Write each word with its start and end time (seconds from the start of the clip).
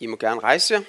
I 0.00 0.06
må 0.06 0.16
gerne 0.16 0.40
rejse 0.40 0.74
jer. 0.74 0.82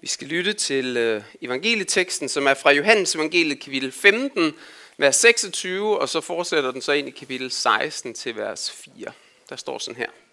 Vi 0.00 0.06
skal 0.06 0.28
lytte 0.28 0.52
til 0.52 0.96
øh, 0.96 1.22
evangelieteksten, 1.40 2.28
som 2.28 2.46
er 2.46 2.54
fra 2.54 2.70
Johannes 2.70 3.14
evangeliet 3.14 3.60
kapitel 3.60 3.92
15, 3.92 4.54
vers 4.98 5.16
26, 5.16 5.98
og 6.00 6.08
så 6.08 6.20
fortsætter 6.20 6.70
den 6.70 6.82
så 6.82 6.92
ind 6.92 7.08
i 7.08 7.10
kapitel 7.10 7.50
16 7.50 8.14
til 8.14 8.36
vers 8.36 8.70
4. 8.70 9.12
Der 9.48 9.56
står 9.56 9.78
sådan 9.78 9.96
her. 9.96 10.29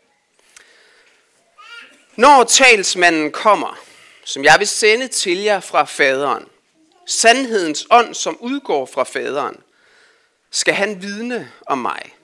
Når 2.17 2.44
talsmanden 2.44 3.31
kommer, 3.31 3.80
som 4.26 4.44
jeg 4.44 4.55
vil 4.59 4.67
sende 4.67 5.07
til 5.07 5.38
jer 5.38 5.59
fra 5.59 5.84
faderen, 5.84 6.45
sandhedens 7.05 7.88
ånd, 7.90 8.13
som 8.13 8.38
udgår 8.40 8.85
fra 8.85 9.03
faderen, 9.03 9.57
skal 10.52 10.73
han 10.73 11.02
vidne 11.02 11.52
om 11.66 11.77
mig. 11.77 12.16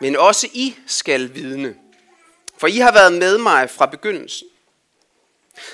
Men 0.00 0.16
også 0.16 0.48
I 0.52 0.76
skal 0.86 1.34
vidne, 1.34 1.76
for 2.58 2.66
I 2.66 2.78
har 2.78 2.92
været 2.92 3.12
med 3.12 3.38
mig 3.38 3.70
fra 3.70 3.86
begyndelsen. 3.86 4.48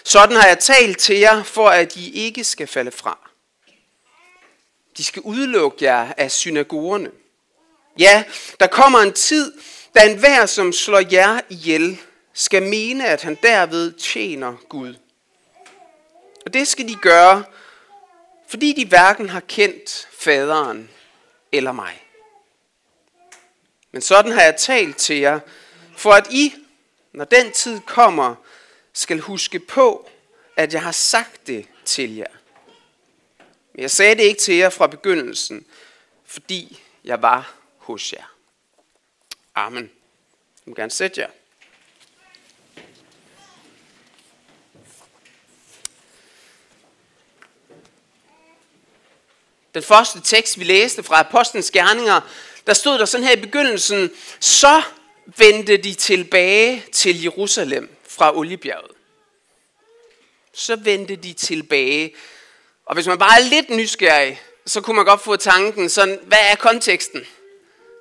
Sådan 0.04 0.36
har 0.36 0.46
jeg 0.46 0.58
talt 0.58 0.98
til 0.98 1.18
jer, 1.18 1.42
for 1.42 1.68
at 1.68 1.96
I 1.96 2.12
ikke 2.26 2.44
skal 2.44 2.66
falde 2.66 2.90
fra. 2.90 3.30
De 4.96 5.04
skal 5.04 5.22
udelukke 5.22 5.84
jer 5.84 6.12
af 6.16 6.30
synagogerne. 6.30 7.10
Ja, 7.98 8.24
der 8.60 8.66
kommer 8.66 8.98
en 8.98 9.12
tid, 9.12 9.52
da 9.94 10.10
enhver, 10.10 10.46
som 10.46 10.72
slår 10.72 11.02
jer 11.12 11.40
ihjel, 11.48 12.00
skal 12.40 12.62
mene, 12.62 13.08
at 13.08 13.22
han 13.22 13.38
derved 13.42 13.92
tjener 13.92 14.56
Gud. 14.68 14.94
Og 16.46 16.54
det 16.54 16.68
skal 16.68 16.88
de 16.88 16.94
gøre, 16.94 17.44
fordi 18.48 18.72
de 18.72 18.86
hverken 18.86 19.28
har 19.28 19.40
kendt 19.40 20.08
faderen 20.12 20.90
eller 21.52 21.72
mig. 21.72 22.06
Men 23.92 24.02
sådan 24.02 24.32
har 24.32 24.42
jeg 24.42 24.56
talt 24.56 24.96
til 24.96 25.16
jer, 25.16 25.40
for 25.96 26.12
at 26.12 26.26
I, 26.30 26.54
når 27.12 27.24
den 27.24 27.52
tid 27.52 27.80
kommer, 27.80 28.34
skal 28.92 29.18
huske 29.18 29.58
på, 29.58 30.10
at 30.56 30.72
jeg 30.72 30.82
har 30.82 30.92
sagt 30.92 31.46
det 31.46 31.66
til 31.84 32.16
jer. 32.16 32.32
Men 33.72 33.82
jeg 33.82 33.90
sagde 33.90 34.14
det 34.14 34.22
ikke 34.22 34.40
til 34.40 34.54
jer 34.54 34.70
fra 34.70 34.86
begyndelsen, 34.86 35.66
fordi 36.24 36.82
jeg 37.04 37.22
var 37.22 37.54
hos 37.78 38.12
jer. 38.12 38.34
Amen. 39.54 39.90
Jeg 40.66 40.70
må 40.70 40.74
gerne 40.74 40.90
sætte 40.90 41.20
jer. 41.20 41.30
Den 49.74 49.82
første 49.82 50.20
tekst, 50.20 50.58
vi 50.58 50.64
læste 50.64 51.02
fra 51.02 51.20
Apostlenes 51.20 51.70
Gerninger, 51.70 52.20
der 52.66 52.74
stod 52.74 52.98
der 52.98 53.04
sådan 53.04 53.26
her 53.26 53.32
i 53.32 53.40
begyndelsen, 53.40 54.10
så 54.40 54.82
vendte 55.26 55.76
de 55.76 55.94
tilbage 55.94 56.84
til 56.92 57.22
Jerusalem 57.22 57.96
fra 58.08 58.36
Oliebjerget. 58.36 58.90
Så 60.52 60.76
vendte 60.76 61.16
de 61.16 61.32
tilbage. 61.32 62.14
Og 62.86 62.94
hvis 62.94 63.06
man 63.06 63.18
bare 63.18 63.40
er 63.40 63.44
lidt 63.44 63.70
nysgerrig, 63.70 64.42
så 64.66 64.80
kunne 64.80 64.96
man 64.96 65.04
godt 65.04 65.20
få 65.20 65.36
tanken 65.36 65.88
sådan, 65.88 66.18
hvad 66.22 66.38
er 66.50 66.54
konteksten? 66.54 67.26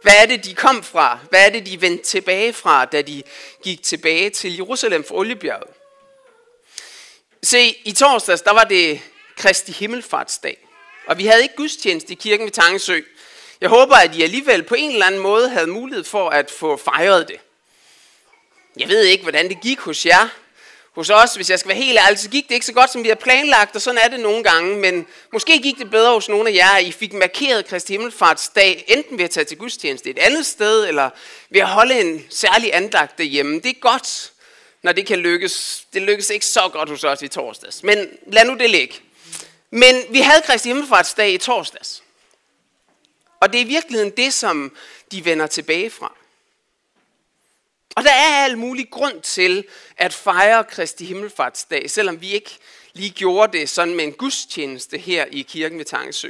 Hvad 0.02 0.14
er 0.22 0.25
det, 0.25 0.45
de 0.45 0.56
kom 0.56 0.84
fra? 0.84 1.20
Hvad 1.30 1.45
er 1.45 1.50
det, 1.50 1.66
de 1.66 1.81
vendte 1.81 2.03
tilbage 2.03 2.53
fra, 2.53 2.86
da 2.86 3.02
de 3.02 3.23
gik 3.64 3.84
tilbage 3.84 4.30
til 4.30 4.56
Jerusalem 4.56 5.03
fra 5.03 5.16
Oliebjerget? 5.16 5.69
Se, 7.44 7.75
i 7.86 7.91
torsdags, 7.91 8.41
der 8.41 8.53
var 8.53 8.63
det 8.63 9.01
Kristi 9.38 9.72
Himmelfartsdag. 9.72 10.69
Og 11.09 11.18
vi 11.18 11.25
havde 11.25 11.44
ikke 11.44 11.56
gudstjeneste 11.56 12.12
i 12.12 12.16
kirken 12.16 12.46
ved 12.46 12.52
Tangesø. 12.52 13.00
Jeg 13.62 13.70
håber, 13.70 13.96
at 13.96 14.16
I 14.16 14.24
alligevel 14.24 14.64
på 14.64 14.75
en 14.75 14.92
eller 14.92 15.06
anden 15.06 15.22
måde 15.22 15.50
havde 15.50 15.68
mulighed 15.68 16.03
for 16.03 16.30
at 16.30 16.52
få 16.52 16.78
fejret 16.78 17.28
det. 17.28 17.36
Jeg 18.78 18.88
ved 18.88 19.03
ikke, 19.03 19.24
hvordan 19.24 19.50
det 19.50 19.62
gik 19.62 19.80
hos 19.80 20.06
jer. 20.06 20.30
Hos 20.96 21.09
os, 21.09 21.36
hvis 21.36 21.50
jeg 21.50 21.59
skal 21.59 21.69
være 21.69 21.78
helt 21.78 22.00
ærlig, 22.00 22.19
så 22.19 22.30
gik 22.30 22.48
det 22.48 22.56
ikke 22.56 22.66
så 22.66 22.74
godt, 22.74 22.90
som 22.90 23.03
vi 23.03 23.08
havde 23.08 23.19
planlagt, 23.19 23.75
og 23.75 23.81
sådan 23.81 24.00
er 24.03 24.08
det 24.08 24.19
nogle 24.19 24.44
gange. 24.44 24.78
Men 24.78 25.08
måske 25.34 25.59
gik 25.62 25.78
det 25.78 25.92
bedre 25.92 26.14
hos 26.14 26.30
nogle 26.30 26.50
af 26.50 26.53
jer, 26.53 26.72
at 26.72 26.84
I 26.84 26.92
fik 26.92 27.14
markeret 27.14 27.68
Kristi 27.68 27.94
Himmelfartsdag, 27.94 28.86
enten 28.88 29.18
ved 29.18 29.25
at 29.25 29.31
tage 29.31 29.44
til 29.44 29.58
gudstjeneste 29.58 30.09
et 30.09 30.19
andet 30.19 30.46
sted, 30.46 30.88
eller 30.88 31.09
ved 31.50 31.62
at 31.62 31.68
holde 31.68 32.00
en 32.00 32.25
særlig 32.30 32.75
andagt 32.75 33.18
derhjemme. 33.18 33.56
Det 33.59 33.69
er 33.69 33.80
godt, 33.80 34.31
når 34.84 34.92
det 34.92 35.06
kan 35.06 35.19
lykkes. 35.19 35.84
Det 35.94 36.02
lykkes 36.02 36.30
ikke 36.30 36.46
så 36.46 36.69
godt 36.74 36.90
hos 36.90 37.03
os 37.03 37.22
i 37.22 37.28
torsdags. 37.28 37.84
Men 37.84 38.08
lad 38.28 38.46
nu 38.46 38.53
det 38.53 38.69
ligge. 38.69 38.96
Men 39.69 40.13
vi 40.13 40.19
havde 40.19 40.41
Kristi 40.41 40.69
Himmelfartsdag 40.69 41.34
i 41.34 41.38
torsdags. 41.38 42.03
Og 43.40 43.53
det 43.53 43.62
er 43.62 43.66
i 43.66 43.68
virkeligheden 43.68 44.12
det, 44.18 44.34
som 44.34 44.78
de 45.12 45.25
vender 45.25 45.47
tilbage 45.47 45.90
fra. 45.90 46.16
Og 47.96 48.03
der 48.03 48.12
er 48.12 48.44
al 48.44 48.57
mulig 48.57 48.90
grund 48.90 49.22
til 49.22 49.68
at 49.97 50.13
fejre 50.13 50.63
Kristi 50.63 51.06
Himmelfartsdag, 51.06 51.90
selvom 51.90 52.22
vi 52.22 52.31
ikke 52.31 52.57
lige 52.94 53.09
gjorde 53.09 53.57
det 53.57 53.69
sådan 53.69 53.96
med 53.96 54.03
en 54.03 54.13
gudstjeneste 54.13 54.97
her 54.97 55.25
i 55.25 55.41
kirken 55.41 55.78
ved 55.78 55.86
Tangesø. 55.86 56.30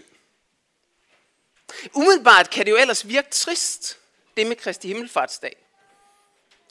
Umiddelbart 1.94 2.50
kan 2.50 2.66
det 2.66 2.72
jo 2.72 2.78
ellers 2.78 3.08
virke 3.08 3.30
trist, 3.32 3.98
det 4.38 4.48
med 4.48 4.56
Kristi 4.56 4.88
Himmelfartsdag. 4.88 5.56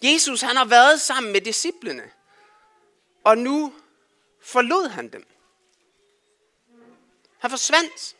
Jesus 0.02 0.40
han 0.40 0.56
har 0.56 0.64
været 0.64 1.00
sammen 1.00 1.32
med 1.32 1.40
disciplene, 1.40 2.02
og 3.24 3.38
nu 3.38 3.72
forlod 4.42 4.88
han 4.88 5.08
dem. 5.08 5.26
Han 7.38 7.50
forsvandt. 7.50 8.16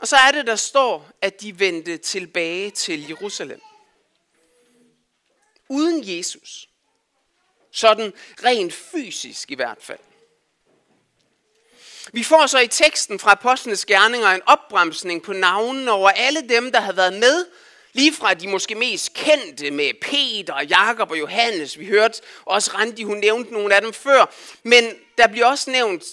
Og 0.00 0.08
så 0.08 0.16
er 0.16 0.32
det, 0.32 0.46
der 0.46 0.56
står, 0.56 1.10
at 1.20 1.40
de 1.40 1.58
vendte 1.58 1.96
tilbage 1.96 2.70
til 2.70 3.08
Jerusalem. 3.08 3.60
Uden 5.68 6.02
Jesus. 6.16 6.68
Sådan 7.72 8.12
rent 8.44 8.72
fysisk 8.72 9.50
i 9.50 9.54
hvert 9.54 9.78
fald. 9.80 9.98
Vi 12.12 12.22
får 12.22 12.46
så 12.46 12.58
i 12.58 12.66
teksten 12.66 13.18
fra 13.18 13.32
Apostlenes 13.32 13.86
Gerninger 13.86 14.28
en 14.28 14.42
opbremsning 14.46 15.22
på 15.22 15.32
navnene 15.32 15.90
over 15.90 16.10
alle 16.10 16.48
dem, 16.48 16.72
der 16.72 16.80
har 16.80 16.92
været 16.92 17.12
med, 17.12 17.46
lige 17.92 18.12
fra 18.12 18.34
de 18.34 18.48
måske 18.48 18.74
mest 18.74 19.14
kendte 19.14 19.70
med 19.70 19.90
Peter, 20.00 20.60
Jakob 20.62 21.10
og 21.10 21.18
Johannes. 21.18 21.78
Vi 21.78 21.86
hørte 21.86 22.22
også 22.44 22.70
Randi, 22.74 23.02
hun 23.02 23.18
nævnte 23.18 23.52
nogle 23.52 23.74
af 23.74 23.80
dem 23.80 23.92
før. 23.92 24.34
Men 24.62 24.84
der 25.18 25.26
bliver 25.26 25.46
også 25.46 25.70
nævnt 25.70 26.04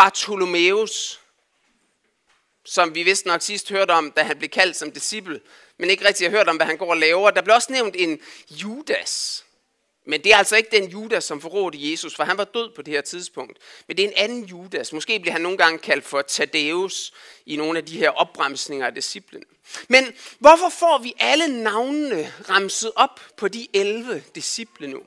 Bartholomeus, 0.00 1.20
som 2.64 2.94
vi 2.94 3.02
vist 3.02 3.26
nok 3.26 3.42
sidst 3.42 3.70
hørte 3.70 3.90
om, 3.90 4.12
da 4.12 4.22
han 4.22 4.38
blev 4.38 4.50
kaldt 4.50 4.76
som 4.76 4.92
disciple, 4.92 5.40
men 5.78 5.90
ikke 5.90 6.08
rigtig 6.08 6.26
har 6.26 6.36
hørt 6.36 6.48
om, 6.48 6.56
hvad 6.56 6.66
han 6.66 6.76
går 6.76 6.90
og 6.90 6.96
laver. 6.96 7.30
Der 7.30 7.42
blev 7.42 7.54
også 7.54 7.72
nævnt 7.72 7.96
en 7.98 8.20
Judas. 8.50 9.44
Men 10.06 10.24
det 10.24 10.32
er 10.32 10.36
altså 10.36 10.56
ikke 10.56 10.68
den 10.72 10.90
Judas, 10.90 11.24
som 11.24 11.40
forrådte 11.40 11.90
Jesus, 11.90 12.16
for 12.16 12.24
han 12.24 12.38
var 12.38 12.44
død 12.44 12.74
på 12.76 12.82
det 12.82 12.94
her 12.94 13.00
tidspunkt. 13.00 13.58
Men 13.88 13.96
det 13.96 14.04
er 14.04 14.08
en 14.08 14.14
anden 14.16 14.44
Judas. 14.44 14.92
Måske 14.92 15.20
bliver 15.20 15.32
han 15.32 15.40
nogle 15.40 15.58
gange 15.58 15.78
kaldt 15.78 16.04
for 16.04 16.22
Thaddeus 16.28 17.12
i 17.46 17.56
nogle 17.56 17.78
af 17.78 17.86
de 17.86 17.98
her 17.98 18.10
opbremsninger 18.10 18.86
af 18.86 18.94
disciplen. 18.94 19.42
Men 19.88 20.12
hvorfor 20.38 20.68
får 20.68 20.98
vi 20.98 21.14
alle 21.18 21.62
navnene 21.62 22.32
ramset 22.48 22.92
op 22.96 23.20
på 23.36 23.48
de 23.48 23.68
11 23.74 24.22
disciple 24.34 24.86
nu? 24.88 25.02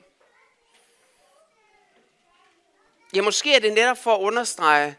Ja, 3.14 3.22
måske 3.22 3.54
er 3.54 3.58
det 3.58 3.72
netop 3.72 3.98
for 3.98 4.14
at 4.14 4.20
understrege, 4.20 4.96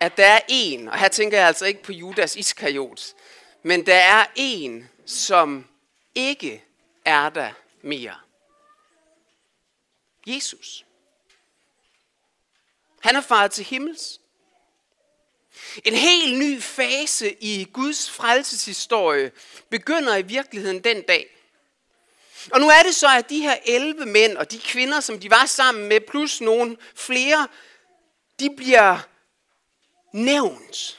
at 0.00 0.16
der 0.16 0.26
er 0.26 0.40
en, 0.48 0.88
og 0.88 0.98
her 0.98 1.08
tænker 1.08 1.38
jeg 1.38 1.46
altså 1.46 1.66
ikke 1.66 1.82
på 1.82 1.92
Judas 1.92 2.36
Iskariot, 2.36 3.14
men 3.62 3.86
der 3.86 3.94
er 3.94 4.26
en, 4.34 4.90
som 5.06 5.66
ikke 6.14 6.64
er 7.04 7.28
der 7.28 7.52
mere. 7.82 8.14
Jesus. 10.26 10.84
Han 13.00 13.16
er 13.16 13.20
faret 13.20 13.52
til 13.52 13.64
himmels. 13.64 14.20
En 15.84 15.94
helt 15.94 16.38
ny 16.38 16.62
fase 16.62 17.32
i 17.32 17.64
Guds 17.72 18.10
frelseshistorie 18.10 19.32
begynder 19.68 20.16
i 20.16 20.22
virkeligheden 20.22 20.84
den 20.84 21.02
dag. 21.02 21.34
Og 22.52 22.60
nu 22.60 22.68
er 22.68 22.82
det 22.82 22.94
så, 22.94 23.08
at 23.18 23.30
de 23.30 23.40
her 23.40 23.56
11 23.66 24.06
mænd 24.06 24.36
og 24.36 24.50
de 24.50 24.58
kvinder, 24.58 25.00
som 25.00 25.20
de 25.20 25.30
var 25.30 25.46
sammen 25.46 25.88
med, 25.88 26.00
plus 26.00 26.40
nogle 26.40 26.76
flere, 26.94 27.48
de 28.40 28.50
bliver 28.56 28.98
nævnt. 30.12 30.98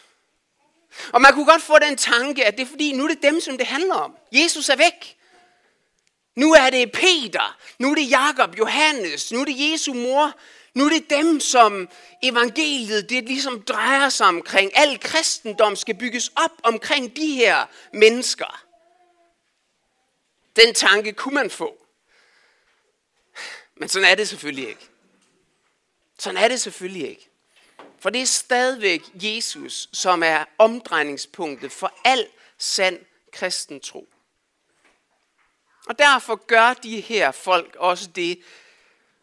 Og 1.14 1.22
man 1.22 1.34
kunne 1.34 1.46
godt 1.46 1.62
få 1.62 1.80
den 1.80 1.98
tanke, 1.98 2.46
at 2.46 2.58
det 2.58 2.64
er 2.64 2.70
fordi, 2.70 2.92
nu 2.92 3.04
er 3.04 3.08
det 3.08 3.24
dem, 3.24 3.42
som 3.42 3.58
det 3.58 3.68
handler 3.68 3.96
om. 3.96 4.16
Jesus 4.32 4.70
er 4.70 4.76
væk. 4.76 5.18
Nu 6.36 6.54
er 6.54 6.70
det 6.70 6.92
Peter, 6.92 7.58
nu 7.80 7.92
er 7.92 7.96
det 7.96 8.10
Jakob, 8.10 8.58
Johannes, 8.60 9.32
nu 9.32 9.42
er 9.42 9.46
det 9.46 9.72
Jesu 9.72 9.94
mor, 9.94 10.32
nu 10.74 10.86
er 10.86 10.90
det 10.90 11.10
dem, 11.10 11.40
som 11.40 11.90
evangeliet 12.24 13.10
det 13.10 13.24
ligesom 13.24 13.62
drejer 13.62 14.10
sig 14.10 14.28
omkring. 14.28 14.78
Al 14.78 15.00
kristendom 15.00 15.76
skal 15.76 15.96
bygges 15.96 16.32
op 16.36 16.52
omkring 16.64 17.16
de 17.16 17.34
her 17.34 17.66
mennesker. 17.94 18.65
Den 20.56 20.74
tanke 20.74 21.14
kunne 21.14 21.36
man 21.36 21.50
få. 21.50 21.86
Men 23.76 23.90
sådan 23.90 24.08
er 24.08 24.16
det 24.16 24.30
selvfølgelig 24.30 24.70
ikke. 24.70 24.90
Sådan 26.20 26.38
er 26.38 26.48
det 26.48 26.62
selvfølgelig 26.62 27.10
ikke. 27.10 27.30
For 28.00 28.10
det 28.10 28.22
er 28.22 28.26
stadigvæk 28.26 29.02
Jesus, 29.14 29.90
som 29.94 30.24
er 30.24 30.46
omdrejningspunktet 30.58 31.72
for 31.72 31.94
al 32.04 32.28
sand 32.58 33.06
kristen 33.32 33.80
tro. 33.80 34.10
Og 35.86 36.00
derfor 36.00 36.36
gør 36.36 36.74
de 36.74 37.02
her 37.02 37.32
folk 37.32 37.76
også 37.76 38.08
det, 38.08 38.44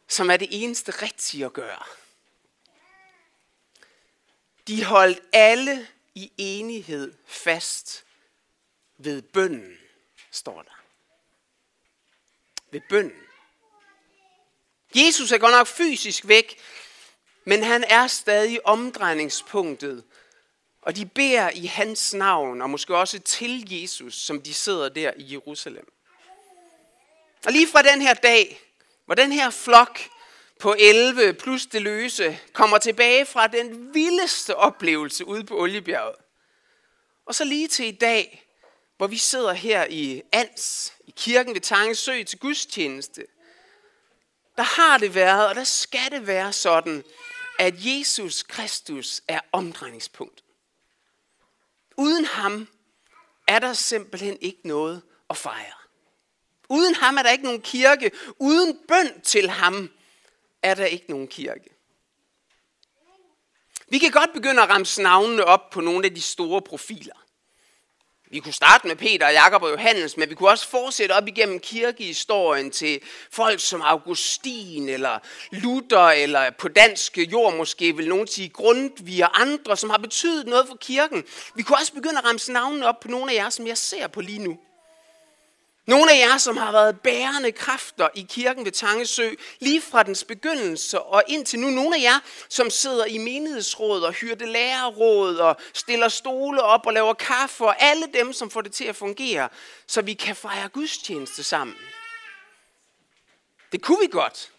som 0.08 0.31
er 0.31 0.37
det 0.37 0.49
eneste 0.50 0.93
rigtige 0.93 1.44
at 1.44 1.52
gøre. 1.52 1.82
De 4.67 4.84
holdt 4.84 5.20
alle 5.32 5.88
i 6.14 6.32
enighed 6.38 7.14
fast 7.26 8.05
ved 8.99 9.23
bønden, 9.23 9.79
står 10.31 10.62
der. 10.62 10.81
Ved 12.72 12.80
bønden. 12.88 13.22
Jesus 14.94 15.32
er 15.32 15.38
godt 15.38 15.52
nok 15.52 15.66
fysisk 15.66 16.28
væk, 16.28 16.58
men 17.44 17.62
han 17.62 17.84
er 17.84 18.06
stadig 18.06 18.66
omdrejningspunktet. 18.66 20.04
Og 20.82 20.96
de 20.96 21.06
beder 21.06 21.50
i 21.50 21.66
hans 21.66 22.14
navn, 22.14 22.62
og 22.62 22.70
måske 22.70 22.96
også 22.96 23.19
til 23.19 23.80
Jesus, 23.80 24.14
som 24.14 24.42
de 24.42 24.54
sidder 24.54 24.88
der 24.88 25.12
i 25.16 25.32
Jerusalem. 25.32 25.92
Og 27.46 27.52
lige 27.52 27.69
fra 27.69 27.82
den 27.82 28.02
her 28.02 28.14
dag, 28.14 28.60
hvor 29.06 29.14
den 29.14 29.32
her 29.32 29.50
flok 29.50 30.00
på 30.60 30.74
11 30.78 31.32
plus 31.32 31.66
det 31.66 31.82
løse 31.82 32.38
kommer 32.52 32.78
tilbage 32.78 33.26
fra 33.26 33.46
den 33.46 33.94
vildeste 33.94 34.56
oplevelse 34.56 35.24
ude 35.24 35.44
på 35.44 35.60
Oliebjerget. 35.60 36.16
Og 37.26 37.34
så 37.34 37.44
lige 37.44 37.69
til 37.69 37.86
i 37.86 37.96
dag, 37.96 38.42
hvor 39.02 39.06
vi 39.06 39.16
sidder 39.16 39.52
her 39.52 39.87
i 39.90 40.22
Ans, 40.32 40.93
i 41.06 41.12
kirken 41.16 41.54
ved 41.54 41.60
Tangesø 41.60 42.22
til 42.22 42.38
gudstjeneste, 42.38 43.26
der 44.56 44.62
har 44.62 44.99
det 44.99 45.14
været, 45.14 45.49
og 45.49 45.54
der 45.54 45.64
skal 45.64 46.10
det 46.10 46.26
være 46.26 46.52
sådan, 46.52 47.04
at 47.58 47.75
Jesus 47.78 48.43
Kristus 48.43 49.22
er 49.28 49.40
omdrejningspunkt. 49.52 50.44
Uden 51.96 52.25
ham 52.25 52.69
er 53.49 53.58
der 53.58 53.72
simpelthen 53.72 54.38
ikke 54.40 54.60
noget 54.64 55.02
at 55.31 55.37
fejre. 55.37 55.75
Uden 56.69 56.94
ham 56.94 57.16
er 57.16 57.22
der 57.22 57.31
ikke 57.31 57.44
nogen 57.44 57.62
kirke. 57.62 58.10
Uden 58.38 58.78
bøn 58.88 59.20
til 59.20 59.50
ham 59.50 59.90
er 60.62 60.75
der 60.75 60.87
ikke 60.87 61.06
nogen 61.10 61.28
kirke. 61.28 61.70
Vi 63.88 63.98
kan 63.98 64.10
godt 64.10 64.32
begynde 64.32 64.62
at 64.62 64.69
ramse 64.69 65.02
navnene 65.02 65.44
op 65.44 65.70
på 65.70 65.81
nogle 65.81 66.06
af 66.06 66.14
de 66.14 66.20
store 66.20 66.62
profiler. 66.62 67.21
Vi 68.32 68.38
kunne 68.38 68.52
starte 68.52 68.87
med 68.87 68.96
Peter, 68.96 69.29
Jakob 69.29 69.62
og 69.62 69.70
Johannes, 69.70 70.17
men 70.17 70.31
vi 70.31 70.34
kunne 70.34 70.49
også 70.49 70.69
fortsætte 70.69 71.12
op 71.12 71.29
igennem 71.29 71.61
kirkehistorien 71.61 72.70
til 72.70 73.00
folk 73.31 73.61
som 73.61 73.82
Augustin 73.82 74.88
eller 74.88 75.19
Luther, 75.50 76.08
eller 76.08 76.50
på 76.50 76.69
dansk 76.69 77.19
jord 77.19 77.55
måske 77.55 77.96
vil 77.96 78.08
nogen 78.08 78.26
sige 78.26 78.49
Grundtvig 78.49 79.25
og 79.25 79.40
andre, 79.40 79.76
som 79.76 79.90
har 79.90 79.99
betydet 79.99 80.46
noget 80.46 80.69
for 80.69 80.76
kirken. 80.76 81.25
Vi 81.55 81.62
kunne 81.62 81.79
også 81.79 81.93
begynde 81.93 82.19
at 82.19 82.25
ramse 82.25 82.52
navnene 82.52 82.87
op 82.87 83.00
på 83.00 83.08
nogle 83.08 83.32
af 83.32 83.37
jer, 83.37 83.50
som 83.50 83.67
jeg 83.67 83.79
ser 83.79 84.06
på 84.06 84.20
lige 84.20 84.38
nu. 84.38 84.58
Nogle 85.87 86.12
af 86.12 86.19
jer, 86.19 86.38
som 86.38 86.56
har 86.56 86.73
været 86.73 87.00
bærende 87.00 87.52
kræfter 87.52 88.08
i 88.14 88.26
kirken 88.29 88.64
ved 88.64 88.73
Tangesø, 88.73 89.31
lige 89.61 89.81
fra 89.81 90.02
dens 90.02 90.25
begyndelse 90.25 91.00
og 91.00 91.23
indtil 91.29 91.58
nu. 91.58 91.70
Nogle 91.70 91.96
af 91.96 92.00
jer, 92.02 92.19
som 92.49 92.70
sidder 92.70 93.05
i 93.05 93.19
menighedsråd 93.19 94.02
og 94.02 94.12
hyrte 94.12 94.46
lærerråd 94.46 95.37
og 95.37 95.56
stiller 95.75 96.08
stole 96.08 96.62
op 96.62 96.87
og 96.87 96.93
laver 96.93 97.14
kaffe, 97.14 97.64
og 97.64 97.82
alle 97.82 98.06
dem, 98.14 98.32
som 98.32 98.50
får 98.50 98.61
det 98.61 98.73
til 98.73 98.84
at 98.84 98.96
fungere, 98.96 99.49
så 99.87 100.02
vi 100.02 100.14
kan 100.14 100.37
fejre 100.37 100.69
gudstjeneste 100.69 101.44
sammen. 101.44 101.76
Det 103.73 103.82
kunne 103.82 104.00
vi 104.00 104.08
godt. 104.11 104.50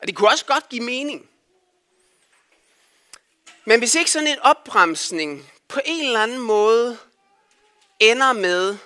Og 0.00 0.06
det 0.06 0.16
kunne 0.16 0.28
også 0.28 0.44
godt 0.44 0.68
give 0.68 0.82
mening. 0.82 1.28
Men 3.64 3.78
hvis 3.78 3.94
ikke 3.94 4.10
sådan 4.10 4.28
en 4.28 4.38
opbremsning 4.38 5.50
på 5.68 5.80
en 5.84 6.06
eller 6.06 6.22
anden 6.22 6.38
måde 6.38 6.98
ender 8.00 8.32
med, 8.32 8.78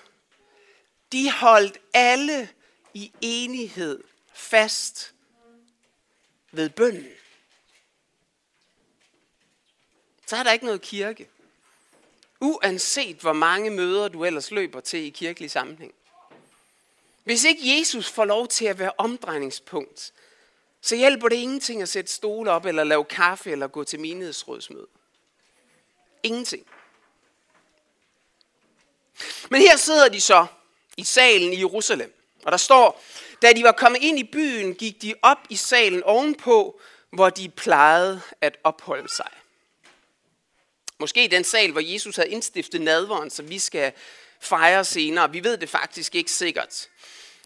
de 1.15 1.31
holdt 1.31 1.79
alle 1.93 2.49
i 2.95 3.13
enighed 3.21 4.05
fast 4.33 5.15
ved 6.53 6.71
bønden. 6.71 7.13
Så 10.27 10.37
er 10.37 10.43
der 10.43 10.53
ikke 10.53 10.65
noget 10.65 10.83
kirke. 10.83 11.29
Uanset 12.41 13.17
hvor 13.17 13.33
mange 13.33 13.71
møder 13.71 14.09
du 14.09 14.25
ellers 14.25 14.51
løber 14.51 14.81
til 14.81 14.99
i 15.01 15.11
kirkelig 15.11 15.51
sammenhæng. 15.51 15.95
Hvis 17.25 17.45
ikke 17.45 17.79
Jesus 17.79 18.11
får 18.11 18.25
lov 18.25 18.49
til 18.49 18.65
at 18.65 18.79
være 18.79 18.93
omdrejningspunkt, 18.99 20.13
så 20.81 20.97
hjælper 20.97 21.29
det 21.29 21.37
ingenting 21.37 21.83
at 21.83 21.89
sætte 21.89 22.13
stole 22.13 22.51
op, 22.51 22.65
eller 22.67 22.85
lave 22.85 23.05
kaffe, 23.05 23.51
eller 23.51 23.67
gå 23.67 23.85
til 23.85 24.01
menighedsrådsmøde. 24.01 24.87
Ingenting. 26.23 26.67
Men 29.51 29.61
her 29.61 29.77
sidder 29.77 30.09
de 30.09 30.21
så 30.21 30.47
i 30.97 31.05
salen 31.05 31.53
i 31.53 31.59
Jerusalem. 31.59 32.15
Og 32.45 32.53
der 32.53 32.59
står, 32.59 33.03
da 33.43 33.53
de 33.53 33.63
var 33.65 33.73
kommet 33.73 34.03
ind 34.03 34.19
i 34.19 34.25
byen, 34.25 34.75
gik 34.75 35.03
de 35.03 35.15
op 35.23 35.39
i 35.51 35.57
salen 35.57 36.03
ovenpå, 36.03 36.81
hvor 37.11 37.31
de 37.31 37.49
plejede 37.49 38.21
at 38.41 38.57
opholde 38.65 39.09
sig. 39.09 39.31
Måske 40.99 41.29
den 41.31 41.45
sal, 41.45 41.73
hvor 41.73 41.81
Jesus 41.81 42.17
havde 42.17 42.31
indstiftet 42.31 42.81
nadveren, 42.81 43.31
som 43.31 43.51
vi 43.51 43.59
skal 43.59 43.93
fejre 44.41 44.85
senere. 44.85 45.33
Vi 45.33 45.45
ved 45.45 45.57
det 45.57 45.69
faktisk 45.69 46.15
ikke 46.15 46.33
sikkert. 46.33 46.89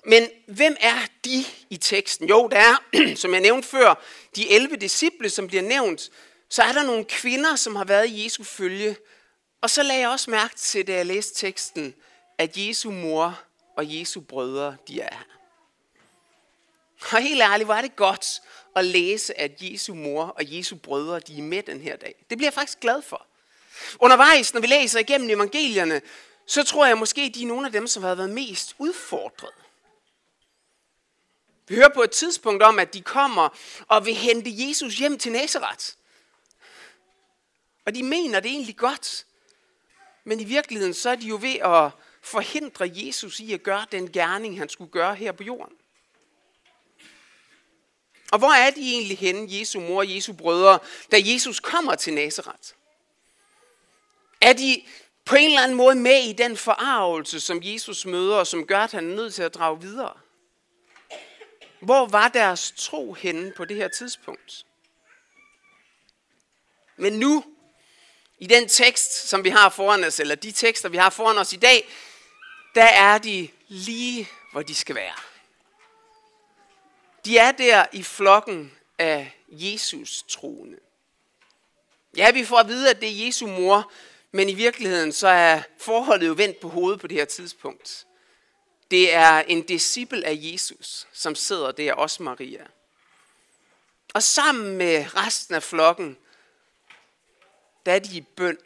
Men 0.05 0.29
hvem 0.47 0.77
er 0.81 0.99
de 1.25 1.45
i 1.71 1.77
teksten? 1.77 2.29
Jo, 2.29 2.49
der 2.49 2.59
er, 2.59 2.77
som 3.23 3.33
jeg 3.33 3.41
nævnte 3.41 3.69
før, 3.69 4.03
de 4.37 4.51
11 4.51 4.77
disciple, 4.77 5.31
som 5.31 5.47
bliver 5.47 5.63
nævnt. 5.63 6.11
Så 6.49 6.63
er 6.63 6.73
der 6.73 6.83
nogle 6.83 7.05
kvinder, 7.05 7.57
som 7.57 7.77
har 7.77 7.85
været 7.85 8.09
i 8.09 8.25
Jesu 8.25 8.45
følge. 8.45 8.97
Og 9.61 9.71
så 9.71 9.83
lagde 9.83 10.01
jeg 10.01 10.09
også 10.09 10.31
mærke 10.31 10.57
til, 10.57 10.87
da 10.87 10.93
jeg 10.93 11.07
læste 11.07 11.35
teksten, 11.47 11.95
at 12.39 12.57
Jesu 12.57 12.91
mor 12.91 13.41
og 13.77 13.99
Jesu 13.99 14.21
brødre, 14.21 14.77
de 14.89 15.01
er 15.01 15.15
her. 15.15 15.25
Og 17.13 17.23
helt 17.23 17.43
ærligt, 17.43 17.67
hvor 17.67 17.75
er 17.75 17.83
det 17.83 17.97
godt 17.97 18.43
at 18.77 18.85
læse, 18.85 19.41
at 19.41 19.63
Jesu 19.63 19.95
mor 19.95 20.25
og 20.25 20.57
Jesu 20.57 20.77
brødre, 20.77 21.21
de 21.21 21.39
er 21.39 21.43
med 21.43 21.63
den 21.63 21.81
her 21.81 21.97
dag. 21.97 22.15
Det 22.31 22.39
bliver 22.39 22.47
jeg 22.47 22.55
faktisk 22.55 22.81
glad 22.81 23.03
for. 23.03 23.27
Undervejs, 23.99 24.55
når 24.55 24.61
vi 24.61 24.67
læser 24.67 25.01
igennem 25.01 25.31
evangelierne, 25.31 26.01
så 26.47 26.63
tror 26.65 26.87
jeg 26.87 26.99
måske, 26.99 27.33
de 27.35 27.43
er 27.43 27.47
nogle 27.47 27.67
af 27.67 27.73
dem, 27.73 27.87
som 27.87 28.03
har 28.03 28.15
været 28.15 28.31
mest 28.31 28.75
udfordret. 28.79 29.53
Vi 31.69 31.75
hører 31.75 31.95
på 31.95 32.03
et 32.03 32.11
tidspunkt 32.11 32.63
om, 32.63 32.79
at 32.79 32.95
de 32.95 33.03
kommer 33.03 33.49
og 33.89 34.07
vil 34.07 34.15
hente 34.15 34.51
Jesus 34.69 34.99
hjem 34.99 35.19
til 35.19 35.33
Nazareth. 35.33 35.85
Og 37.87 37.95
de 37.95 38.03
mener 38.03 38.41
det 38.41 38.51
egentlig 38.51 38.77
godt. 38.77 39.27
Men 40.25 40.41
i 40.41 40.45
virkeligheden, 40.45 40.95
så 40.95 41.11
er 41.11 41.15
de 41.15 41.27
jo 41.27 41.39
ved 41.43 41.55
at 41.55 41.91
forhindre 42.31 42.91
Jesus 42.93 43.41
i 43.41 43.53
at 43.53 43.63
gøre 43.63 43.87
den 43.93 44.13
gerning, 44.13 44.59
han 44.59 44.69
skulle 44.69 44.91
gøre 44.91 45.15
her 45.15 45.33
på 45.33 45.43
jorden. 45.43 45.77
Og 48.33 48.39
hvor 48.39 48.53
er 48.53 48.71
de 48.71 48.93
egentlig 48.93 49.19
henne, 49.19 49.59
Jesu 49.59 49.81
mor 49.81 49.99
og 49.99 50.15
Jesu 50.15 50.33
brødre, 50.33 50.79
da 51.13 51.17
Jesus 51.25 51.61
kommer 51.61 51.95
til 51.95 52.15
Nazareth? 52.15 52.69
Er 54.41 54.53
de 54.53 54.83
på 55.25 55.37
en 55.37 55.45
eller 55.45 55.63
anden 55.63 55.77
måde 55.77 55.95
med 55.95 56.25
i 56.25 56.33
den 56.33 56.57
forarvelse, 56.57 57.41
som 57.41 57.61
Jesus 57.63 58.07
møder, 58.07 58.37
og 58.37 58.47
som 58.47 58.67
gør, 58.67 58.81
at 58.81 58.93
han 58.93 59.11
er 59.11 59.15
nødt 59.15 59.35
til 59.35 59.43
at 59.43 59.55
drage 59.55 59.81
videre? 59.81 60.13
Hvor 61.81 62.07
var 62.07 62.29
deres 62.29 62.73
tro 62.77 63.13
henne 63.13 63.53
på 63.53 63.65
det 63.65 63.77
her 63.77 63.89
tidspunkt? 63.89 64.67
Men 66.97 67.13
nu, 67.13 67.45
i 68.39 68.47
den 68.47 68.69
tekst, 68.69 69.29
som 69.29 69.45
vi 69.45 69.49
har 69.49 69.69
foran 69.69 70.05
os, 70.05 70.21
eller 70.21 70.35
de 70.35 70.53
tekster, 70.53 70.89
vi 70.89 70.97
har 70.97 71.11
foran 71.11 71.39
os 71.39 71.53
i 71.53 71.57
dag, 71.57 71.89
der 72.79 72.85
er 72.85 73.19
de 73.19 73.49
lige, 73.69 74.29
hvor 74.53 74.63
de 74.63 74.75
skal 74.75 74.95
være. 74.95 75.15
De 77.25 77.39
er 77.39 77.53
der 77.53 77.87
i 77.93 78.03
flokken 78.03 78.73
af 78.99 79.37
Jesus 79.51 80.25
troende. 80.29 80.79
Ja, 82.17 82.31
vi 82.31 82.45
får 82.45 82.57
at 82.57 82.69
vide, 82.69 82.91
at 82.91 83.01
det 83.01 83.09
er 83.09 83.27
Jesu 83.27 83.47
mor, 83.47 83.93
men 84.33 84.49
i 84.49 84.55
virkeligheden 84.55 85.13
så 85.13 85.29
er 85.29 85.63
forholdet 85.79 86.27
jo 86.27 86.33
vendt 86.33 86.61
på 86.61 86.69
hovedet 86.69 87.01
på 87.01 87.07
det 87.07 87.17
her 87.17 87.25
tidspunkt. 87.25 88.07
Det 88.91 89.15
er 89.15 89.39
en 89.39 89.63
disciple 89.63 90.27
af 90.27 90.39
Jesus, 90.41 91.09
som 91.13 91.35
sidder 91.35 91.73
der, 91.73 91.95
også 91.95 92.23
Maria. 92.23 92.67
Og 94.15 94.23
sammen 94.23 94.77
med 94.77 95.15
resten 95.15 95.55
af 95.55 95.63
flokken, 95.63 96.19
der 97.87 97.93
er 97.93 97.99
de 97.99 98.17
i 98.17 98.21
bøn. 98.21 98.59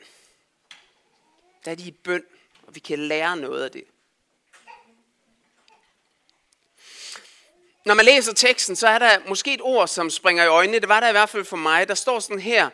Der 1.64 1.70
er 1.70 1.74
de 1.74 1.88
i 1.88 1.90
bøn, 1.90 2.24
og 2.66 2.74
vi 2.74 2.80
kan 2.80 2.98
lære 2.98 3.36
noget 3.36 3.64
af 3.64 3.70
det. 3.70 3.84
Når 7.84 7.94
man 7.94 8.04
læser 8.04 8.32
teksten, 8.32 8.76
så 8.76 8.88
er 8.88 8.98
der 8.98 9.18
måske 9.28 9.54
et 9.54 9.60
ord, 9.62 9.88
som 9.88 10.10
springer 10.10 10.44
i 10.44 10.46
øjnene. 10.46 10.78
Det 10.78 10.88
var 10.88 11.00
der 11.00 11.08
i 11.08 11.12
hvert 11.12 11.28
fald 11.28 11.44
for 11.44 11.56
mig. 11.56 11.88
Der 11.88 11.94
står 11.94 12.20
sådan 12.20 12.40
her, 12.40 12.70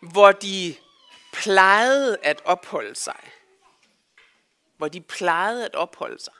hvor 0.00 0.32
de 0.32 0.74
plejede 1.32 2.18
at 2.22 2.40
opholde 2.44 2.94
sig. 2.94 3.20
Hvor 4.76 4.88
de 4.88 5.00
plejede 5.00 5.64
at 5.64 5.74
opholde 5.74 6.22
sig. 6.22 6.32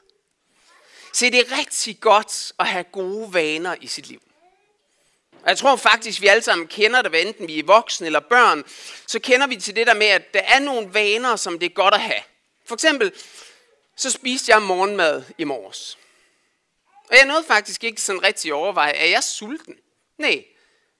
Se, 1.13 1.31
det 1.31 1.41
er 1.41 1.59
rigtig 1.59 2.01
godt 2.01 2.53
at 2.59 2.67
have 2.67 2.85
gode 2.85 3.35
vaner 3.35 3.77
i 3.81 3.87
sit 3.87 4.07
liv. 4.07 4.23
Og 5.33 5.49
jeg 5.49 5.59
tror 5.59 5.77
faktisk, 5.77 6.21
vi 6.21 6.27
alle 6.27 6.43
sammen 6.43 6.67
kender 6.67 7.03
det, 7.03 7.11
hvad 7.11 7.21
enten 7.21 7.49
vi 7.49 7.59
er 7.59 7.65
voksne 7.65 8.07
eller 8.07 8.21
børn, 8.21 8.65
så 9.07 9.19
kender 9.19 9.47
vi 9.47 9.57
til 9.57 9.77
det 9.77 9.87
der 9.87 9.95
med, 9.95 10.07
at 10.07 10.35
der 10.35 10.41
er 10.41 10.59
nogle 10.59 10.95
vaner, 10.95 11.37
som 11.37 11.59
det 11.59 11.67
er 11.67 11.75
godt 11.75 11.95
at 11.95 12.01
have. 12.01 12.23
For 12.65 12.75
eksempel, 12.75 13.13
så 13.97 14.11
spiste 14.11 14.53
jeg 14.53 14.63
morgenmad 14.63 15.25
i 15.39 15.45
morges. 15.45 15.99
Og 17.11 17.17
jeg 17.17 17.27
nåede 17.27 17.45
faktisk 17.45 17.85
ikke 17.85 18.03
sådan 18.03 18.23
rigtig 18.23 18.55
overveje, 18.55 18.93
er 18.93 19.07
jeg 19.07 19.23
sulten? 19.23 19.77
Nej, 20.19 20.45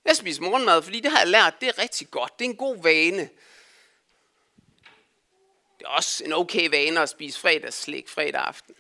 jeg 0.05 0.17
spiser 0.17 0.43
morgenmad, 0.43 0.83
fordi 0.83 1.01
det 1.01 1.11
har 1.11 1.19
jeg 1.19 1.29
lært, 1.29 1.61
det 1.61 1.69
er 1.69 1.79
rigtig 1.79 2.11
godt. 2.11 2.39
Det 2.39 2.45
er 2.45 2.51
en 2.51 2.57
god 2.57 2.83
vane. 2.83 3.29
Det 5.79 5.85
er 5.85 5.89
også 5.89 6.25
en 6.25 6.33
okay 6.33 6.69
vane 6.69 7.01
at 7.01 7.09
spise 7.09 7.41
fredagsslik 7.41 8.09
fredag 8.09 8.41
aften. 8.41 8.75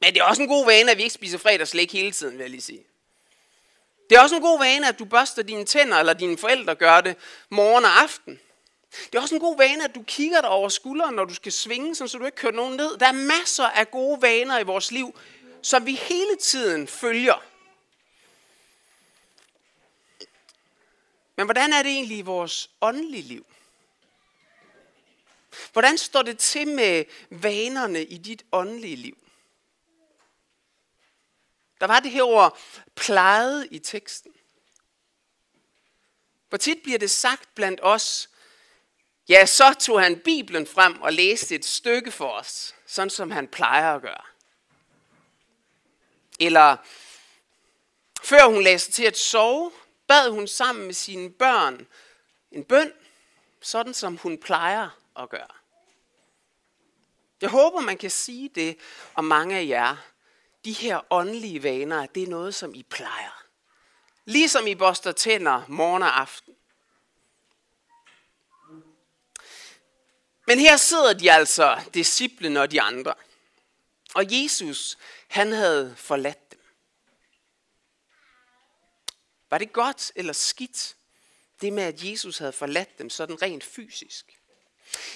Men 0.00 0.14
det 0.14 0.20
er 0.20 0.24
også 0.24 0.42
en 0.42 0.48
god 0.48 0.66
vane, 0.66 0.90
at 0.90 0.96
vi 0.96 1.02
ikke 1.02 1.14
spiser 1.14 1.38
fredagsslik 1.38 1.92
hele 1.92 2.12
tiden, 2.12 2.32
vil 2.32 2.40
jeg 2.40 2.50
lige 2.50 2.60
sige. 2.60 2.84
Det 4.10 4.16
er 4.16 4.20
også 4.20 4.36
en 4.36 4.42
god 4.42 4.58
vane, 4.58 4.88
at 4.88 4.98
du 4.98 5.04
børster 5.04 5.42
dine 5.42 5.64
tænder, 5.64 5.96
eller 5.96 6.12
dine 6.12 6.38
forældre 6.38 6.74
gør 6.74 7.00
det 7.00 7.16
morgen 7.50 7.84
og 7.84 8.02
aften. 8.02 8.40
Det 9.06 9.18
er 9.18 9.22
også 9.22 9.34
en 9.34 9.40
god 9.40 9.56
vane, 9.56 9.84
at 9.84 9.94
du 9.94 10.02
kigger 10.02 10.40
dig 10.40 10.50
over 10.50 10.68
skulderen, 10.68 11.14
når 11.14 11.24
du 11.24 11.34
skal 11.34 11.52
svinge, 11.52 11.94
så 11.94 12.16
du 12.18 12.24
ikke 12.24 12.36
kører 12.36 12.52
nogen 12.52 12.76
ned. 12.76 12.96
Der 12.96 13.06
er 13.06 13.12
masser 13.12 13.64
af 13.64 13.90
gode 13.90 14.22
vaner 14.22 14.58
i 14.58 14.62
vores 14.62 14.90
liv, 14.90 15.18
som 15.64 15.86
vi 15.86 15.94
hele 15.94 16.36
tiden 16.36 16.88
følger. 16.88 17.44
Men 21.36 21.46
hvordan 21.46 21.72
er 21.72 21.82
det 21.82 21.92
egentlig 21.92 22.18
i 22.18 22.22
vores 22.22 22.70
åndelige 22.80 23.22
liv? 23.22 23.46
Hvordan 25.72 25.98
står 25.98 26.22
det 26.22 26.38
til 26.38 26.68
med 26.68 27.04
vanerne 27.30 28.04
i 28.04 28.18
dit 28.18 28.44
åndelige 28.52 28.96
liv? 28.96 29.18
Der 31.80 31.86
var 31.86 32.00
det 32.00 32.10
her 32.10 32.22
ord 32.22 32.58
plejet 32.94 33.68
i 33.70 33.78
teksten. 33.78 34.32
Hvor 36.48 36.58
tit 36.58 36.82
bliver 36.82 36.98
det 36.98 37.10
sagt 37.10 37.54
blandt 37.54 37.80
os, 37.82 38.30
ja, 39.28 39.46
så 39.46 39.74
tog 39.80 40.02
han 40.02 40.20
Bibelen 40.20 40.66
frem 40.66 41.02
og 41.02 41.12
læste 41.12 41.54
et 41.54 41.64
stykke 41.64 42.10
for 42.10 42.28
os, 42.28 42.74
sådan 42.86 43.10
som 43.10 43.30
han 43.30 43.48
plejer 43.48 43.94
at 43.94 44.02
gøre. 44.02 44.33
Eller 46.40 46.76
før 48.22 48.46
hun 48.46 48.62
læste 48.62 48.92
til 48.92 49.04
at 49.04 49.18
sove, 49.18 49.72
bad 50.06 50.30
hun 50.30 50.48
sammen 50.48 50.84
med 50.84 50.94
sine 50.94 51.30
børn 51.30 51.86
en 52.50 52.64
bøn, 52.64 52.92
sådan 53.60 53.94
som 53.94 54.16
hun 54.16 54.38
plejer 54.38 54.98
at 55.16 55.28
gøre. 55.28 55.54
Jeg 57.40 57.50
håber, 57.50 57.80
man 57.80 57.98
kan 57.98 58.10
sige 58.10 58.48
det 58.48 58.78
om 59.14 59.24
mange 59.24 59.56
af 59.56 59.66
jer. 59.66 59.96
De 60.64 60.72
her 60.72 61.00
åndelige 61.10 61.62
vaner, 61.62 62.06
det 62.06 62.22
er 62.22 62.26
noget, 62.26 62.54
som 62.54 62.74
I 62.74 62.82
plejer. 62.82 63.44
Ligesom 64.24 64.66
I 64.66 64.74
boster 64.74 65.12
tænder 65.12 65.62
morgen 65.68 66.02
og 66.02 66.20
aften. 66.20 66.54
Men 70.46 70.58
her 70.58 70.76
sidder 70.76 71.12
de 71.12 71.32
altså, 71.32 71.80
disciplene 71.94 72.60
og 72.60 72.70
de 72.70 72.80
andre. 72.82 73.14
Og 74.14 74.24
Jesus, 74.28 74.98
han 75.28 75.52
havde 75.52 75.94
forladt 75.96 76.50
dem. 76.52 76.60
Var 79.50 79.58
det 79.58 79.72
godt 79.72 80.12
eller 80.14 80.32
skidt, 80.32 80.96
det 81.60 81.72
med, 81.72 81.82
at 81.82 82.04
Jesus 82.04 82.38
havde 82.38 82.52
forladt 82.52 82.98
dem 82.98 83.10
sådan 83.10 83.42
rent 83.42 83.64
fysisk? 83.64 84.38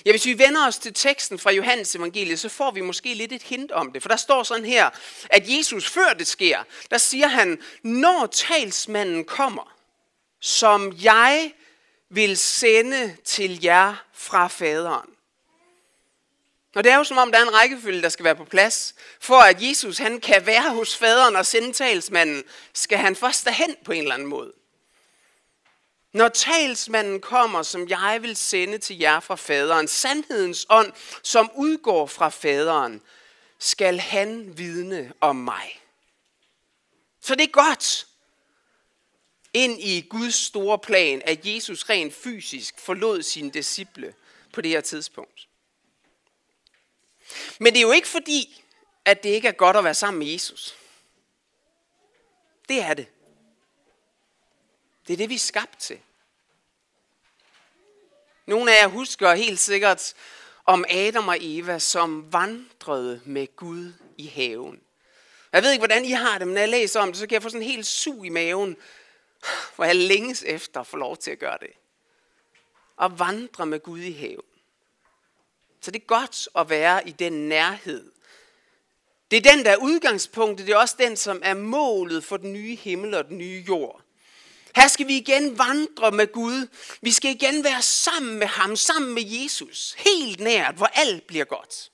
Ja, 0.05 0.11
hvis 0.11 0.27
vi 0.27 0.39
vender 0.39 0.67
os 0.67 0.79
til 0.79 0.95
teksten 0.95 1.39
fra 1.39 1.53
Johannes 1.53 1.95
evangeliet, 1.95 2.41
så 2.41 2.49
får 2.49 2.71
vi 2.71 2.81
måske 2.81 3.15
lidt 3.15 3.33
et 3.33 3.43
hint 3.43 3.73
om 3.73 3.93
det. 3.93 4.03
For 4.03 4.09
der 4.09 4.17
står 4.17 4.43
sådan 4.43 4.65
her, 4.65 4.91
at 5.31 5.49
Jesus 5.49 5.89
før 5.89 6.13
det 6.13 6.27
sker, 6.27 6.65
der 6.91 6.99
siger 6.99 7.27
han, 7.27 7.63
når 7.83 8.27
talsmanden 8.27 9.25
kommer, 9.25 9.77
som 10.41 10.97
jeg 11.03 11.53
vil 12.11 12.37
sende 12.37 13.17
til 13.25 13.63
jer 13.63 14.05
fra 14.13 14.47
faderen. 14.47 15.11
Og 16.79 16.85
det 16.85 16.93
er 16.93 16.97
jo 16.97 17.05
som 17.05 17.19
om, 17.19 17.33
der 17.33 17.39
er 17.39 17.43
en 17.43 17.55
rækkefølge, 17.55 18.03
der 18.03 18.09
skal 18.09 18.25
være 18.25 18.37
på 18.37 18.45
plads. 18.45 18.95
For 19.21 19.41
at 19.41 19.63
Jesus 19.63 19.99
han 19.99 20.21
kan 20.21 20.47
være 20.47 20.75
hos 20.75 20.97
faderen 20.97 21.37
og 21.37 21.47
sende 21.47 21.73
talsmanden, 21.73 22.45
skal 22.73 22.99
han 22.99 23.17
først 23.17 23.45
derhen 23.45 23.77
på 23.85 23.93
en 23.93 24.03
eller 24.03 24.15
anden 24.15 24.29
måde. 24.29 24.53
Når 26.13 26.29
talsmanden 26.29 27.21
kommer, 27.21 27.63
som 27.63 27.89
jeg 27.89 28.19
vil 28.23 28.37
sende 28.37 28.79
til 28.79 28.99
jer 28.99 29.21
fra 29.21 29.35
faderen, 29.35 29.89
sandhedens 29.89 30.67
ånd, 30.71 30.93
som 31.23 31.51
udgår 31.55 32.07
fra 32.07 32.29
faderen, 32.29 33.03
skal 33.59 33.99
han 33.99 34.59
vidne 34.59 35.13
om 35.21 35.37
mig. 35.37 35.81
Så 37.21 37.35
det 37.35 37.43
er 37.43 37.53
godt 37.53 38.07
ind 39.53 39.81
i 39.81 40.07
Guds 40.11 40.35
store 40.35 40.79
plan, 40.79 41.23
at 41.25 41.47
Jesus 41.47 41.85
rent 41.85 42.15
fysisk 42.15 42.75
forlod 42.79 43.23
sine 43.23 43.51
disciple 43.51 44.15
på 44.53 44.61
det 44.61 44.71
her 44.71 44.81
tidspunkt. 44.81 45.48
Men 47.59 47.73
det 47.73 47.79
er 47.79 47.87
jo 47.87 47.93
ikke 47.93 48.09
fordi, 48.09 48.65
at 49.05 49.23
det 49.23 49.29
ikke 49.29 49.49
er 49.49 49.53
godt 49.53 49.77
at 49.77 49.85
være 49.85 49.95
sammen 49.95 50.19
med 50.19 50.27
Jesus. 50.27 50.77
Det 52.69 52.83
er 52.83 52.95
det. 52.95 53.07
Det 55.07 55.13
er 55.13 55.17
det, 55.17 55.29
vi 55.29 55.35
er 55.35 55.39
skabt 55.39 55.79
til. 55.79 56.01
Nogle 58.47 58.77
af 58.77 58.83
jer 58.83 58.89
husker 58.89 59.35
helt 59.35 59.59
sikkert 59.59 60.15
om 60.65 60.85
Adam 60.89 61.29
og 61.29 61.37
Eva, 61.41 61.79
som 61.79 62.33
vandrede 62.33 63.21
med 63.25 63.57
Gud 63.57 63.93
i 64.17 64.27
haven. 64.27 64.81
Jeg 65.53 65.63
ved 65.63 65.73
ikke, 65.73 65.81
hvordan 65.81 66.05
I 66.05 66.11
har 66.11 66.39
det, 66.39 66.47
men 66.47 66.55
når 66.55 66.61
jeg 66.61 66.69
læser 66.69 67.01
om 67.01 67.09
det, 67.09 67.17
så 67.17 67.27
kan 67.27 67.35
jeg 67.35 67.43
få 67.43 67.49
sådan 67.49 67.63
en 67.63 67.71
helt 67.71 67.87
sug 67.87 68.27
i 68.27 68.29
maven, 68.29 68.77
hvor 69.77 69.85
jeg 69.85 69.97
længes 69.97 70.43
efter 70.43 70.81
at 70.81 70.87
få 70.87 70.97
lov 70.97 71.17
til 71.17 71.31
at 71.31 71.39
gøre 71.39 71.59
det. 71.61 71.71
Og 72.97 73.19
vandre 73.19 73.67
med 73.67 73.81
Gud 73.81 74.01
i 74.01 74.13
haven. 74.13 74.48
Så 75.81 75.91
det 75.91 76.03
er 76.03 76.07
godt 76.07 76.49
at 76.57 76.71
være 76.71 77.09
i 77.09 77.13
den 77.13 77.49
nærhed. 77.49 78.13
Det 79.31 79.37
er 79.37 79.53
den, 79.53 79.65
der 79.65 79.71
er 79.71 79.77
udgangspunktet. 79.77 80.67
Det 80.67 80.73
er 80.73 80.79
også 80.79 80.97
den, 80.99 81.17
som 81.17 81.41
er 81.45 81.55
målet 81.55 82.25
for 82.25 82.37
den 82.37 82.53
nye 82.53 82.77
himmel 82.77 83.15
og 83.15 83.29
den 83.29 83.39
nye 83.39 83.65
jord. 83.69 84.03
Her 84.77 84.89
skal 84.89 85.07
vi 85.07 85.17
igen 85.17 85.59
vandre 85.59 86.11
med 86.11 86.33
Gud. 86.33 86.67
Vi 87.01 87.13
skal 87.13 87.31
igen 87.31 87.65
være 87.65 87.83
sammen 87.83 88.39
med 88.39 88.47
ham, 88.47 88.77
sammen 88.77 89.15
med 89.15 89.23
Jesus. 89.27 89.95
Helt 89.99 90.41
nært, 90.41 90.75
hvor 90.75 90.87
alt 90.87 91.27
bliver 91.27 91.45
godt. 91.45 91.91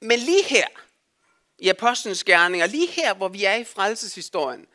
Men 0.00 0.18
lige 0.18 0.44
her, 0.44 0.66
i 1.58 1.68
Apostlenes 1.68 2.24
Gerninger, 2.24 2.66
lige 2.66 2.88
her, 2.88 3.14
hvor 3.14 3.28
vi 3.28 3.44
er 3.44 3.54
i 3.54 3.64
frelseshistorien, 3.64 4.66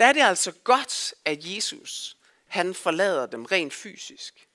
der 0.00 0.06
er 0.06 0.12
det 0.12 0.22
altså 0.22 0.52
godt, 0.52 1.14
at 1.24 1.38
Jesus, 1.44 2.16
han 2.46 2.74
forlader 2.74 3.26
dem 3.26 3.44
rent 3.44 3.74
fysisk 3.74 4.48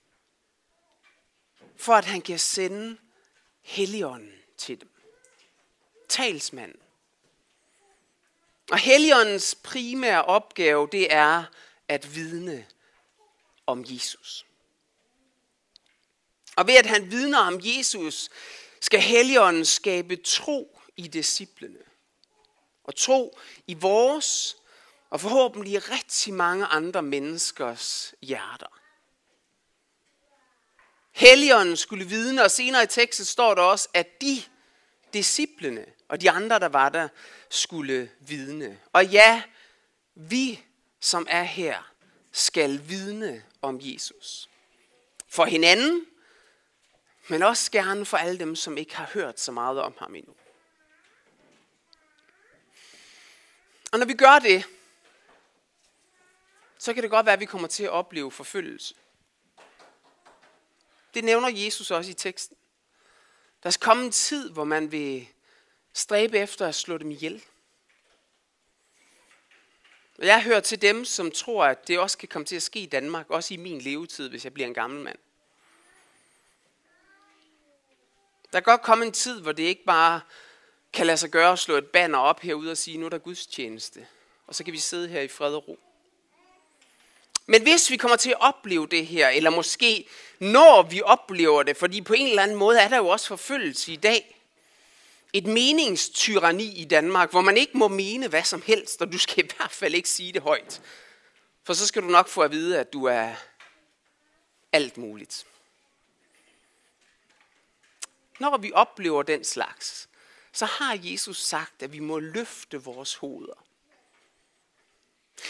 for 1.78 1.94
at 1.94 2.06
han 2.06 2.22
kan 2.22 2.40
sende 2.40 2.98
Helligånden 3.62 4.34
til 4.58 4.82
dem. 4.82 4.90
Talsmanden. 6.10 6.80
Og 8.72 8.78
Helligåndens 8.78 9.56
primære 9.64 10.26
opgave, 10.26 10.90
det 10.92 11.14
er 11.14 11.44
at 11.88 12.16
vidne 12.16 12.68
om 13.66 13.86
Jesus. 13.88 14.46
Og 16.56 16.68
ved 16.68 16.74
at 16.74 16.86
han 16.86 17.12
vidner 17.12 17.40
om 17.40 17.60
Jesus, 17.64 18.30
skal 18.82 19.02
Helligånden 19.02 19.66
skabe 19.66 20.16
tro 20.16 20.82
i 20.96 21.08
disciplene. 21.08 21.80
Og 22.84 22.96
tro 22.96 23.40
i 23.68 23.74
vores 23.74 24.58
og 25.10 25.22
forhåbentlig 25.22 25.90
rigtig 25.90 26.34
mange 26.34 26.66
andre 26.66 27.02
menneskers 27.02 28.14
hjerter. 28.22 28.75
Helligånden 31.16 31.78
skulle 31.78 32.06
vidne, 32.06 32.44
og 32.44 32.52
senere 32.52 32.84
i 32.84 32.88
teksten 32.88 33.26
står 33.26 33.56
der 33.56 33.62
også, 33.62 33.90
at 33.94 34.22
de 34.22 34.44
disciplene 35.14 35.86
og 36.08 36.22
de 36.22 36.32
andre, 36.32 36.60
der 36.60 36.68
var 36.68 36.90
der, 36.90 37.08
skulle 37.50 38.12
vidne. 38.20 38.80
Og 38.94 39.06
ja, 39.06 39.44
vi, 40.16 40.64
som 41.00 41.28
er 41.30 41.44
her, 41.44 41.92
skal 42.32 42.90
vidne 42.90 43.44
om 43.62 43.80
Jesus. 43.82 44.50
For 45.28 45.46
hinanden, 45.46 46.06
men 47.28 47.44
også 47.44 47.72
gerne 47.72 48.06
for 48.06 48.18
alle 48.18 48.40
dem, 48.40 48.56
som 48.56 48.78
ikke 48.78 48.96
har 48.96 49.10
hørt 49.14 49.40
så 49.40 49.52
meget 49.52 49.82
om 49.82 49.96
ham 50.00 50.16
endnu. 50.16 50.34
Og 53.92 54.00
når 54.00 54.06
vi 54.06 54.14
gør 54.14 54.40
det, 54.40 54.66
så 56.78 56.94
kan 56.94 57.04
det 57.04 57.12
godt 57.12 57.26
være, 57.26 57.34
at 57.34 57.40
vi 57.40 57.46
kommer 57.46 57.68
til 57.68 57.84
at 57.84 57.90
opleve 57.90 58.32
forfølgelse. 58.32 58.96
Det 61.16 61.24
nævner 61.24 61.50
Jesus 61.50 61.92
også 61.92 62.12
i 62.12 62.14
teksten. 62.14 62.58
Der 63.64 63.70
skal 63.70 63.86
komme 63.86 64.04
en 64.04 64.12
tid, 64.12 64.50
hvor 64.50 64.64
man 64.64 64.92
vil 64.92 65.28
stræbe 65.94 66.38
efter 66.38 66.68
at 66.68 66.76
slå 66.76 66.98
dem 66.98 67.12
ihjel. 67.12 67.44
Og 70.18 70.26
jeg 70.26 70.44
hører 70.44 70.60
til 70.60 70.82
dem, 70.82 71.06
som 71.06 71.32
tror, 71.32 71.66
at 71.66 71.88
det 71.88 72.00
også 72.00 72.18
kan 72.18 72.28
komme 72.28 72.46
til 72.46 72.56
at 72.56 72.64
ske 72.64 72.80
i 72.80 72.86
Danmark, 72.86 73.30
også 73.30 73.54
i 73.54 73.58
min 73.58 73.82
levetid, 73.82 74.30
hvis 74.30 74.44
jeg 74.44 74.54
bliver 74.54 74.68
en 74.68 74.74
gammel 74.74 75.04
mand. 75.04 75.18
Der 78.54 78.60
kan 78.60 78.64
godt 78.64 78.82
komme 78.82 79.06
en 79.06 79.12
tid, 79.12 79.42
hvor 79.42 79.52
det 79.52 79.64
ikke 79.64 79.84
bare 79.86 80.22
kan 80.94 81.06
lade 81.06 81.18
sig 81.18 81.30
gøre 81.30 81.52
at 81.52 81.60
slå 81.60 81.76
et 81.76 81.88
banner 81.88 82.20
op 82.20 82.40
herude 82.40 82.72
og 82.72 82.78
sige, 82.78 82.98
nu 82.98 83.06
er 83.06 83.10
der 83.10 83.18
gudstjeneste. 83.18 84.08
Og 84.48 84.56
så 84.56 84.64
kan 84.64 84.74
vi 84.74 84.80
sidde 84.80 85.08
her 85.08 85.22
i 85.22 85.28
fred 85.28 85.56
og 85.56 85.68
ro. 85.68 85.80
Men 87.46 87.62
hvis 87.62 87.90
vi 87.90 87.98
kommer 87.98 88.18
til 88.18 88.30
at 88.30 88.40
opleve 88.40 88.88
det 88.88 89.08
her, 89.08 89.30
eller 89.30 89.50
måske 89.50 90.08
når 90.40 90.84
vi 90.84 91.02
oplever 91.02 91.64
det, 91.64 91.78
fordi 91.78 92.02
på 92.02 92.14
en 92.14 92.28
eller 92.28 92.44
anden 92.44 92.58
måde 92.58 92.80
er 92.80 92.88
der 92.88 92.98
jo 92.98 93.08
også 93.08 93.28
forfølgelse 93.28 93.92
i 93.94 93.96
dag, 93.96 94.32
et 95.34 95.46
meningstyranni 95.46 96.76
i 96.76 96.86
Danmark, 96.86 97.32
hvor 97.32 97.42
man 97.42 97.58
ikke 97.58 97.78
må 97.78 97.88
mene 97.88 98.28
hvad 98.28 98.44
som 98.44 98.62
helst, 98.62 99.02
og 99.02 99.12
du 99.12 99.18
skal 99.18 99.46
i 99.46 99.50
hvert 99.58 99.72
fald 99.72 99.96
ikke 99.96 100.10
sige 100.10 100.34
det 100.34 100.42
højt. 100.42 100.82
For 101.64 101.74
så 101.74 101.88
skal 101.88 102.02
du 102.02 102.08
nok 102.08 102.28
få 102.28 102.42
at 102.42 102.52
vide, 102.52 102.80
at 102.80 102.94
du 102.94 103.06
er 103.06 103.36
alt 104.72 104.98
muligt. 104.98 105.46
Når 108.40 108.58
vi 108.58 108.72
oplever 108.74 109.24
den 109.24 109.44
slags, 109.44 110.10
så 110.52 110.66
har 110.66 111.00
Jesus 111.04 111.42
sagt, 111.42 111.84
at 111.84 111.94
vi 111.94 112.00
må 112.00 112.20
løfte 112.20 112.84
vores 112.84 113.16
hoveder. 113.16 113.65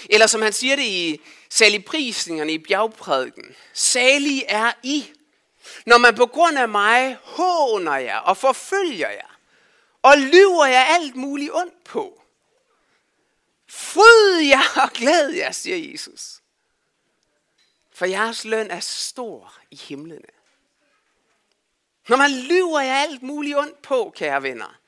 Eller 0.09 0.27
som 0.27 0.41
han 0.41 0.53
siger 0.53 0.75
det 0.75 0.83
i 0.83 1.21
saligprisningerne 1.49 2.51
i 2.53 2.57
bjergprædiken. 2.57 3.55
Salig 3.73 4.43
er 4.47 4.73
I, 4.83 5.11
når 5.85 5.97
man 5.97 6.15
på 6.15 6.25
grund 6.25 6.57
af 6.57 6.69
mig 6.69 7.17
håner 7.23 7.95
jer 7.97 8.17
og 8.17 8.37
forfølger 8.37 9.09
jer, 9.09 9.39
og 10.01 10.17
lyver 10.17 10.65
jer 10.65 10.83
alt 10.83 11.15
muligt 11.15 11.51
ondt 11.53 11.83
på. 11.83 12.21
Fryd 13.69 14.39
jer 14.47 14.81
og 14.83 14.91
glæd 14.91 15.29
jer, 15.29 15.51
siger 15.51 15.91
Jesus. 15.91 16.41
For 17.91 18.05
jeres 18.05 18.45
løn 18.45 18.71
er 18.71 18.79
stor 18.79 19.53
i 19.71 19.75
himlene. 19.75 20.27
Når 22.07 22.17
man 22.17 22.31
lyver 22.31 22.79
jer 22.79 22.95
alt 22.95 23.23
muligt 23.23 23.57
ondt 23.57 23.81
på, 23.81 24.13
kære 24.15 24.43
venner, 24.43 24.79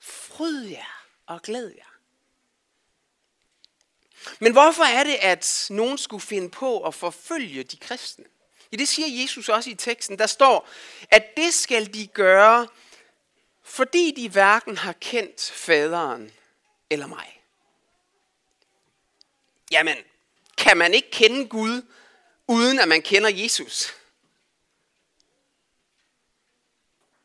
fryd 0.00 0.64
jer 0.64 1.06
og 1.26 1.42
glæd 1.42 1.72
jer. 1.76 1.91
Men 4.40 4.52
hvorfor 4.52 4.84
er 4.84 5.04
det, 5.04 5.14
at 5.14 5.66
nogen 5.70 5.98
skulle 5.98 6.22
finde 6.22 6.50
på 6.50 6.86
at 6.86 6.94
forfølge 6.94 7.62
de 7.62 7.76
kristne? 7.76 8.24
Ja, 8.72 8.76
det 8.76 8.88
siger 8.88 9.22
Jesus 9.22 9.48
også 9.48 9.70
i 9.70 9.74
teksten. 9.74 10.18
Der 10.18 10.26
står, 10.26 10.68
at 11.10 11.36
det 11.36 11.54
skal 11.54 11.94
de 11.94 12.06
gøre, 12.06 12.68
fordi 13.62 14.14
de 14.16 14.28
hverken 14.28 14.76
har 14.76 14.92
kendt 14.92 15.50
faderen 15.54 16.32
eller 16.90 17.06
mig. 17.06 17.42
Jamen, 19.70 19.96
kan 20.58 20.76
man 20.76 20.94
ikke 20.94 21.10
kende 21.10 21.48
Gud, 21.48 21.82
uden 22.46 22.78
at 22.78 22.88
man 22.88 23.02
kender 23.02 23.30
Jesus? 23.30 23.94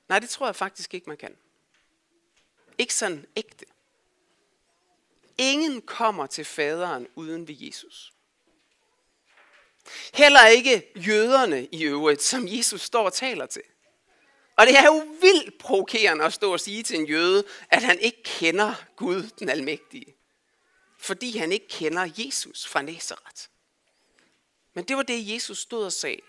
Nej, 0.10 0.20
det 0.20 0.30
tror 0.30 0.46
jeg 0.46 0.56
faktisk 0.56 0.94
ikke, 0.94 1.10
man 1.10 1.18
kan. 1.18 1.38
Ikke 2.77 2.94
sådan 2.94 3.25
ægte. 3.36 3.66
Ingen 5.38 5.82
kommer 5.82 6.25
til 6.25 6.46
faderen 6.46 7.08
uden 7.15 7.48
ved 7.48 7.56
Jesus. 7.60 8.13
Heller 10.13 10.48
ikke 10.48 10.91
jøderne 10.96 11.67
i 11.72 11.84
øvrigt, 11.84 12.22
som 12.22 12.48
Jesus 12.48 12.82
står 12.82 13.03
og 13.06 13.13
taler 13.13 13.46
til. 13.46 13.62
Og 14.58 14.67
det 14.67 14.77
er 14.77 14.86
jo 14.86 15.06
vildt 15.22 15.58
provokerende 15.58 16.25
at 16.25 16.34
stå 16.34 16.53
og 16.53 16.60
sige 16.60 16.84
til 16.84 17.00
en 17.00 17.06
jøde, 17.06 17.44
at 17.70 17.84
han 17.84 18.00
ikke 18.00 18.24
kender 18.24 18.74
Gud 18.96 19.24
den 19.39 19.50
almægtige. 19.50 20.15
Fordi 21.00 21.38
han 21.38 21.51
ikke 21.51 21.67
kender 21.67 22.10
Jesus 22.17 22.67
fra 22.67 22.82
Nazareth. 22.82 23.44
Men 24.74 24.84
det 24.84 24.98
var 24.98 25.03
det, 25.03 25.34
Jesus 25.34 25.60
stod 25.60 25.86
og 25.86 25.94
sagde. 25.94 26.22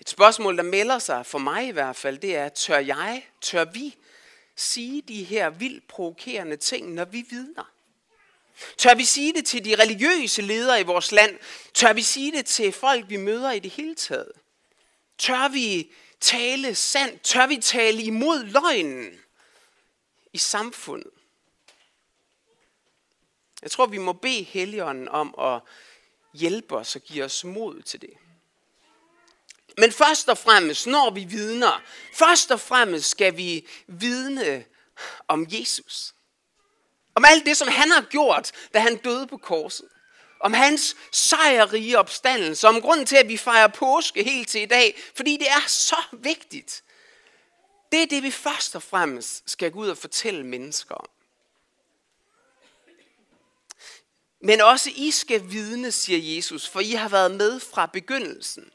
Et 0.00 0.08
spørgsmål, 0.08 0.56
der 0.56 0.62
melder 0.62 0.98
sig 0.98 1.26
for 1.26 1.38
mig 1.38 1.66
i 1.66 1.70
hvert 1.70 1.96
fald, 1.96 2.18
det 2.18 2.36
er, 2.36 2.48
tør 2.48 2.78
jeg, 2.78 3.28
tør 3.40 3.64
vi 3.64 3.96
sige 4.56 5.02
de 5.02 5.24
her 5.24 5.50
vildt 5.50 5.88
provokerende 5.88 6.56
ting, 6.56 6.94
når 6.94 7.04
vi 7.04 7.24
vidner? 7.30 7.70
Tør 8.78 8.94
vi 8.94 9.04
sige 9.04 9.32
det 9.32 9.46
til 9.46 9.64
de 9.64 9.74
religiøse 9.82 10.42
ledere 10.42 10.80
i 10.80 10.84
vores 10.84 11.12
land? 11.12 11.38
Tør 11.74 11.92
vi 11.92 12.02
sige 12.02 12.32
det 12.32 12.46
til 12.46 12.72
folk, 12.72 13.08
vi 13.08 13.16
møder 13.16 13.50
i 13.50 13.58
det 13.58 13.70
hele 13.70 13.94
taget? 13.94 14.32
Tør 15.18 15.48
vi 15.48 15.92
tale 16.20 16.74
sandt? 16.74 17.22
Tør 17.22 17.46
vi 17.46 17.56
tale 17.56 18.02
imod 18.02 18.44
løgnen 18.44 19.20
i 20.32 20.38
samfundet? 20.38 21.10
Jeg 23.62 23.70
tror, 23.70 23.86
vi 23.86 23.98
må 23.98 24.12
bede 24.12 24.42
Helligånden 24.42 25.08
om 25.08 25.34
at 25.38 25.60
hjælpe 26.34 26.76
os 26.76 26.96
og 26.96 27.02
give 27.02 27.24
os 27.24 27.44
mod 27.44 27.82
til 27.82 28.00
det. 28.00 28.14
Men 29.78 29.92
først 29.92 30.28
og 30.28 30.38
fremmest, 30.38 30.86
når 30.86 31.10
vi 31.10 31.24
vidner, 31.24 31.82
først 32.14 32.50
og 32.50 32.60
fremmest 32.60 33.10
skal 33.10 33.36
vi 33.36 33.68
vidne 33.86 34.64
om 35.28 35.46
Jesus. 35.48 36.14
Om 37.14 37.24
alt 37.24 37.46
det, 37.46 37.56
som 37.56 37.68
han 37.68 37.90
har 37.90 38.02
gjort, 38.02 38.52
da 38.74 38.78
han 38.78 38.96
døde 38.96 39.26
på 39.26 39.36
korset. 39.36 39.88
Om 40.40 40.52
hans 40.52 40.96
sejrrige 41.12 41.98
opstandelse. 41.98 42.68
Om 42.68 42.80
grunden 42.80 43.06
til, 43.06 43.16
at 43.16 43.28
vi 43.28 43.36
fejrer 43.36 43.68
påske 43.68 44.22
helt 44.22 44.48
til 44.48 44.62
i 44.62 44.66
dag. 44.66 45.02
Fordi 45.16 45.36
det 45.36 45.48
er 45.48 45.64
så 45.66 45.96
vigtigt. 46.12 46.82
Det 47.92 48.02
er 48.02 48.06
det, 48.06 48.22
vi 48.22 48.30
først 48.30 48.76
og 48.76 48.82
fremmest 48.82 49.50
skal 49.50 49.70
gå 49.70 49.78
ud 49.78 49.88
og 49.88 49.98
fortælle 49.98 50.46
mennesker 50.46 50.94
om. 50.94 51.06
Men 54.40 54.60
også 54.60 54.90
I 54.96 55.10
skal 55.10 55.50
vidne, 55.50 55.92
siger 55.92 56.36
Jesus, 56.36 56.68
for 56.68 56.80
I 56.80 56.90
har 56.90 57.08
været 57.08 57.30
med 57.30 57.60
fra 57.60 57.86
begyndelsen. 57.86 58.70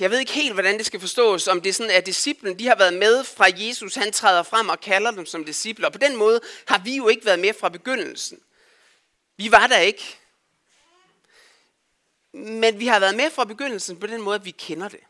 Jeg 0.00 0.10
ved 0.10 0.18
ikke 0.18 0.32
helt, 0.32 0.52
hvordan 0.52 0.78
det 0.78 0.86
skal 0.86 1.00
forstås, 1.00 1.48
om 1.48 1.60
det 1.60 1.70
er 1.70 1.74
sådan, 1.74 1.90
at 1.90 2.06
disciplen, 2.06 2.58
de 2.58 2.66
har 2.66 2.74
været 2.74 2.94
med 2.94 3.24
fra 3.24 3.46
Jesus, 3.56 3.94
han 3.94 4.12
træder 4.12 4.42
frem 4.42 4.68
og 4.68 4.80
kalder 4.80 5.10
dem 5.10 5.26
som 5.26 5.44
discipler. 5.44 5.86
Og 5.86 5.92
på 5.92 5.98
den 5.98 6.16
måde 6.16 6.40
har 6.66 6.78
vi 6.78 6.96
jo 6.96 7.08
ikke 7.08 7.24
været 7.24 7.38
med 7.38 7.54
fra 7.60 7.68
begyndelsen. 7.68 8.40
Vi 9.36 9.52
var 9.52 9.66
der 9.66 9.78
ikke. 9.78 10.16
Men 12.32 12.78
vi 12.78 12.86
har 12.86 13.00
været 13.00 13.16
med 13.16 13.30
fra 13.30 13.44
begyndelsen 13.44 13.96
på 13.96 14.06
den 14.06 14.20
måde, 14.20 14.34
at 14.34 14.44
vi 14.44 14.50
kender 14.50 14.88
det. 14.88 15.00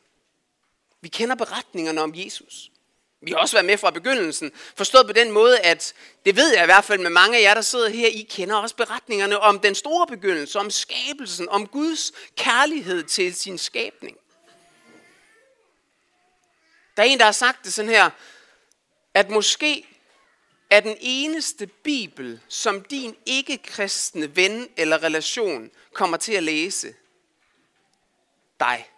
Vi 1.01 1.09
kender 1.09 1.35
beretningerne 1.35 2.03
om 2.03 2.13
Jesus. 2.17 2.71
Vi 3.21 3.31
har 3.31 3.39
også 3.39 3.57
været 3.57 3.67
med 3.67 3.79
fra 3.79 3.91
begyndelsen. 3.91 4.53
Forstået 4.77 5.07
på 5.07 5.13
den 5.13 5.31
måde, 5.31 5.61
at 5.61 5.95
det 6.27 6.37
ved 6.37 6.55
jeg 6.55 6.63
i 6.63 6.67
hvert 6.67 6.85
fald 6.85 7.01
med 7.01 7.11
mange 7.11 7.39
af 7.39 7.43
jer, 7.43 7.55
der 7.55 7.61
sidder 7.61 7.89
her, 7.89 8.09
I 8.09 8.27
kender 8.31 8.57
også 8.57 8.77
beretningerne 8.77 9.39
om 9.39 9.61
den 9.61 9.75
store 9.75 10.07
begyndelse, 10.07 10.59
om 10.59 10.71
skabelsen, 10.71 11.49
om 11.49 11.67
Guds 11.67 12.13
kærlighed 12.37 13.03
til 13.03 13.35
sin 13.35 13.59
skabning. 13.59 14.17
Der 16.97 17.03
er 17.03 17.07
en, 17.07 17.19
der 17.19 17.25
har 17.25 17.33
sagt 17.33 17.65
det 17.65 17.73
sådan 17.73 17.91
her, 17.91 18.11
at 19.15 19.31
måske 19.31 19.87
er 20.71 20.81
den 20.81 20.97
eneste 21.01 21.67
bibel, 21.67 22.41
som 22.49 22.85
din 22.85 23.17
ikke-kristne 23.27 24.37
ven 24.37 24.69
eller 24.77 25.03
relation 25.03 25.71
kommer 25.93 26.17
til 26.17 26.33
at 26.33 26.43
læse, 26.43 26.95
dig. 28.61 28.89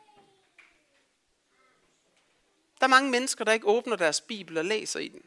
Der 2.80 2.86
er 2.86 2.90
mange 2.90 3.10
mennesker, 3.10 3.44
der 3.44 3.52
ikke 3.52 3.66
åbner 3.66 3.96
deres 3.96 4.20
bibel 4.20 4.58
og 4.58 4.64
læser 4.64 5.00
i 5.00 5.08
den. 5.08 5.22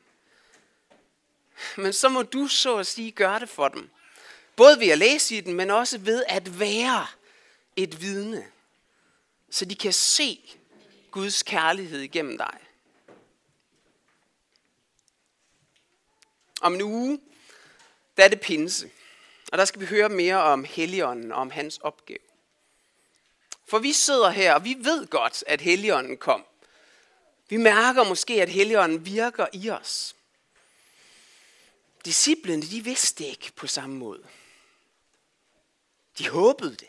Men 1.78 1.94
så 1.94 2.10
må 2.10 2.24
du 2.24 2.48
så 2.48 2.78
at 2.78 2.88
sige 2.88 3.12
gøre 3.12 3.40
det 3.40 3.50
for 3.50 3.68
dem. 3.68 3.90
Både 4.56 4.80
ved 4.80 4.88
at 4.88 4.98
læse 4.98 5.38
i 5.38 5.42
den, 5.42 5.54
men 5.54 5.72
også 5.72 5.98
ved 5.98 6.24
at 6.28 6.60
være 6.60 7.08
et 7.76 8.02
vidne. 8.02 8.48
Så 9.50 9.66
de 9.66 9.76
kan 9.76 9.94
se 9.94 10.58
Guds 11.12 11.44
kærlighed 11.44 12.00
igennem 12.00 12.38
dig. 12.38 12.60
Om 16.62 16.74
en 16.74 16.82
uge, 16.82 17.22
der 18.18 18.24
er 18.24 18.28
det 18.28 18.42
pinse. 18.42 18.92
Og 19.52 19.58
der 19.58 19.66
skal 19.66 19.82
vi 19.82 19.86
høre 19.86 20.10
mere 20.10 20.44
om 20.44 20.64
Helligånden 20.64 21.32
og 21.32 21.38
om 21.38 21.52
hans 21.52 21.78
opgave. 21.78 22.20
For 23.66 23.80
vi 23.80 23.94
sidder 23.94 24.30
her, 24.30 24.54
og 24.54 24.64
vi 24.64 24.78
ved 24.80 25.08
godt, 25.08 25.44
at 25.48 25.62
Helligånden 25.62 26.18
kom. 26.18 26.46
Vi 27.50 27.58
mærker 27.58 28.04
måske, 28.04 28.42
at 28.42 28.50
Helligånden 28.50 29.06
virker 29.06 29.48
i 29.54 29.70
os. 29.70 30.16
Disciplene, 32.06 32.62
de 32.62 32.84
vidste 32.84 33.24
det 33.24 33.30
ikke 33.30 33.52
på 33.56 33.68
samme 33.68 33.96
måde. 33.96 34.24
De 36.18 36.30
håbede 36.30 36.76
det. 36.76 36.88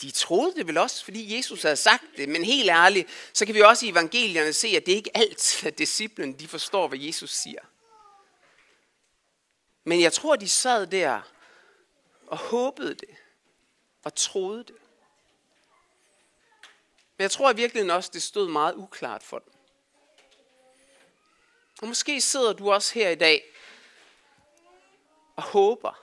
De 0.00 0.10
troede 0.10 0.54
det 0.54 0.66
vel 0.66 0.78
også, 0.78 1.04
fordi 1.04 1.36
Jesus 1.36 1.62
havde 1.62 1.76
sagt 1.76 2.04
det, 2.16 2.28
men 2.28 2.44
helt 2.44 2.70
ærligt, 2.70 3.08
så 3.32 3.46
kan 3.46 3.54
vi 3.54 3.60
også 3.60 3.86
i 3.86 3.88
evangelierne 3.88 4.52
se, 4.52 4.68
at 4.68 4.86
det 4.86 4.92
ikke 4.92 5.10
er 5.14 5.20
alt, 5.20 5.64
at 5.66 5.78
disciplen 5.78 6.38
de 6.38 6.48
forstår, 6.48 6.88
hvad 6.88 6.98
Jesus 6.98 7.30
siger. 7.30 7.60
Men 9.84 10.00
jeg 10.00 10.12
tror, 10.12 10.36
de 10.36 10.48
sad 10.48 10.86
der 10.86 11.20
og 12.26 12.38
håbede 12.38 12.94
det 12.94 13.16
og 14.04 14.14
troede 14.14 14.64
det. 14.64 14.76
Men 17.16 17.22
jeg 17.22 17.30
tror 17.30 17.52
i 17.52 17.56
virkeligheden 17.56 17.90
også, 17.90 18.10
det 18.12 18.22
stod 18.22 18.48
meget 18.48 18.74
uklart 18.74 19.22
for 19.22 19.38
dem. 19.38 19.52
Og 21.82 21.88
måske 21.88 22.20
sidder 22.20 22.52
du 22.52 22.72
også 22.72 22.94
her 22.94 23.10
i 23.10 23.14
dag 23.14 23.44
og 25.36 25.42
håber 25.42 26.00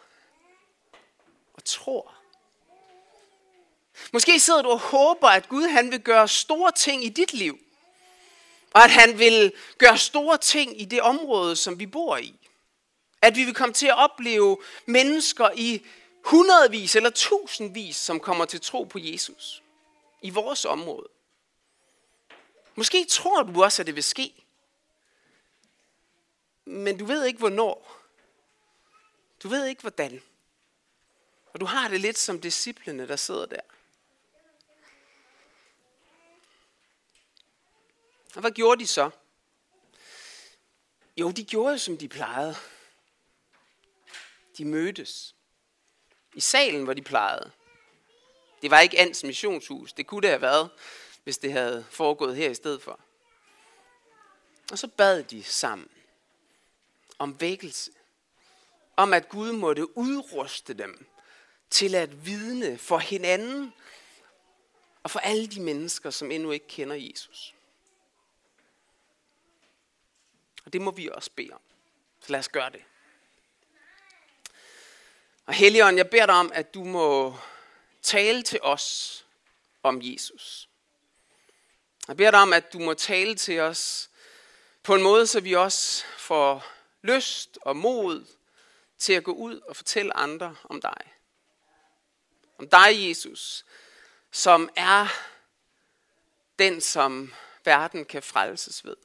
og 1.54 1.64
tror. 1.64 2.13
Måske 4.14 4.40
sidder 4.40 4.62
du 4.62 4.70
og 4.70 4.80
håber, 4.80 5.28
at 5.28 5.50
Gud 5.50 5.64
han 5.64 5.92
vil 5.92 6.02
gøre 6.02 6.28
store 6.28 6.72
ting 6.72 7.06
i 7.06 7.10
dit 7.10 7.34
liv. 7.34 7.60
Og 8.74 8.84
at 8.84 8.92
han 8.92 9.20
vil 9.20 9.54
gøre 9.78 9.98
store 9.98 10.38
ting 10.38 10.82
i 10.82 10.86
det 10.86 11.02
område, 11.02 11.56
som 11.56 11.80
vi 11.80 11.86
bor 11.86 12.18
i. 12.18 12.34
At 13.22 13.36
vi 13.36 13.44
vil 13.44 13.54
komme 13.54 13.74
til 13.74 13.88
at 13.88 13.98
opleve 13.98 14.58
mennesker 14.86 15.50
i 15.56 15.86
hundredvis 16.26 16.96
eller 16.96 17.10
tusindvis, 17.10 17.96
som 17.96 18.20
kommer 18.20 18.46
til 18.46 18.62
tro 18.62 18.84
på 18.84 19.00
Jesus. 19.00 19.64
I 20.22 20.30
vores 20.30 20.66
område. 20.66 21.10
Måske 22.76 23.06
tror 23.06 23.44
du 23.44 23.64
også, 23.64 23.82
at 23.82 23.88
det 23.88 23.96
vil 23.96 24.04
ske. 24.04 24.34
Men 26.66 26.98
du 26.98 27.06
ved 27.06 27.26
ikke, 27.26 27.40
hvornår. 27.40 28.00
Du 29.44 29.48
ved 29.48 29.66
ikke, 29.66 29.82
hvordan. 29.82 30.22
Og 31.54 31.60
du 31.60 31.66
har 31.66 31.88
det 31.88 32.02
lidt 32.02 32.18
som 32.18 32.42
disciplene, 32.42 33.08
der 33.08 33.16
sidder 33.16 33.46
der. 33.46 33.62
Og 38.36 38.42
hvad 38.42 38.52
gjorde 38.52 38.80
de 38.80 38.88
så? 38.88 39.10
Jo, 41.18 41.32
de 41.32 41.44
gjorde 41.44 41.80
som 41.80 41.98
de 41.98 42.08
plejede. 42.08 42.56
De 44.58 44.66
mødtes. 44.66 45.36
I 46.34 46.40
salen, 46.40 46.84
hvor 46.84 46.94
de 46.94 47.02
plejede. 47.02 47.52
Det 48.62 48.72
var 48.72 48.80
ikke 48.80 49.00
Ans 49.00 49.24
missionshus. 49.24 49.94
Det 49.94 50.08
kunne 50.08 50.22
det 50.22 50.30
have 50.30 50.42
været, 50.42 50.70
hvis 51.24 51.38
det 51.38 51.52
havde 51.52 51.86
foregået 51.90 52.36
her 52.36 52.50
i 52.50 52.56
stedet 52.56 52.82
for. 52.82 53.00
Og 54.72 54.78
så 54.80 54.88
bad 54.88 55.24
de 55.24 55.44
sammen 55.44 55.90
om 57.20 57.42
vækkelse. 57.42 57.92
Om 58.96 59.14
at 59.14 59.30
Gud 59.30 59.52
måtte 59.52 59.98
udruste 59.98 60.74
dem 60.74 61.06
til 61.70 61.96
at 61.96 62.26
vidne 62.26 62.78
for 62.78 62.98
hinanden 62.98 63.74
og 65.04 65.12
for 65.12 65.20
alle 65.20 65.48
de 65.48 65.62
mennesker, 65.62 66.10
som 66.10 66.32
endnu 66.32 66.52
ikke 66.52 66.68
kender 66.68 66.96
Jesus. 66.96 67.54
Og 70.66 70.74
det 70.74 70.82
må 70.82 70.92
vi 70.92 71.10
også 71.10 71.32
bede 71.36 71.52
om. 71.52 71.62
Så 72.20 72.32
lad 72.32 72.40
os 72.40 72.50
gøre 72.50 72.70
det. 72.70 72.84
Og 75.46 75.54
Helligånd, 75.54 75.98
jeg 75.98 76.10
beder 76.10 76.26
dig 76.26 76.36
om, 76.36 76.52
at 76.54 76.74
du 76.74 76.84
må 76.84 77.38
tale 78.02 78.44
til 78.44 78.60
os 78.62 79.26
om 79.84 80.00
Jesus. 80.04 80.70
Jeg 82.08 82.18
beder 82.18 82.32
dig 82.32 82.40
om, 82.40 82.54
at 82.54 82.74
du 82.74 82.80
må 82.80 82.94
tale 82.94 83.36
til 83.36 83.60
os 83.60 84.10
på 84.84 84.96
en 84.96 85.04
måde, 85.04 85.28
så 85.28 85.40
vi 85.40 85.54
også 85.54 86.06
får 86.18 86.66
lyst 87.02 87.60
og 87.62 87.78
mod 87.78 88.26
til 88.98 89.14
at 89.14 89.24
gå 89.24 89.32
ud 89.32 89.60
og 89.60 89.76
fortælle 89.76 90.18
andre 90.18 90.56
om 90.64 90.82
dig. 90.82 91.14
Om 92.58 92.70
dig, 92.70 93.10
Jesus, 93.10 93.66
som 94.32 94.70
er 94.76 95.08
den, 96.60 96.82
som 96.82 97.34
verden 97.66 98.06
kan 98.06 98.24
frelses 98.24 98.86
ved. 98.86 98.96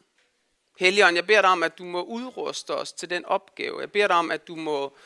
Helligånd, 0.78 1.16
jeg 1.16 1.26
beder 1.26 1.40
dig 1.40 1.50
om, 1.50 1.62
at 1.62 1.78
du 1.78 1.84
må 1.84 2.02
udruste 2.02 2.74
os 2.74 2.92
til 2.92 3.10
den 3.10 3.24
opgave. 3.24 3.80
Jeg 3.80 3.92
beder 3.92 4.06
dig 4.06 4.16
om, 4.16 4.30
at 4.30 4.48
du 4.48 4.56
må 4.56 4.96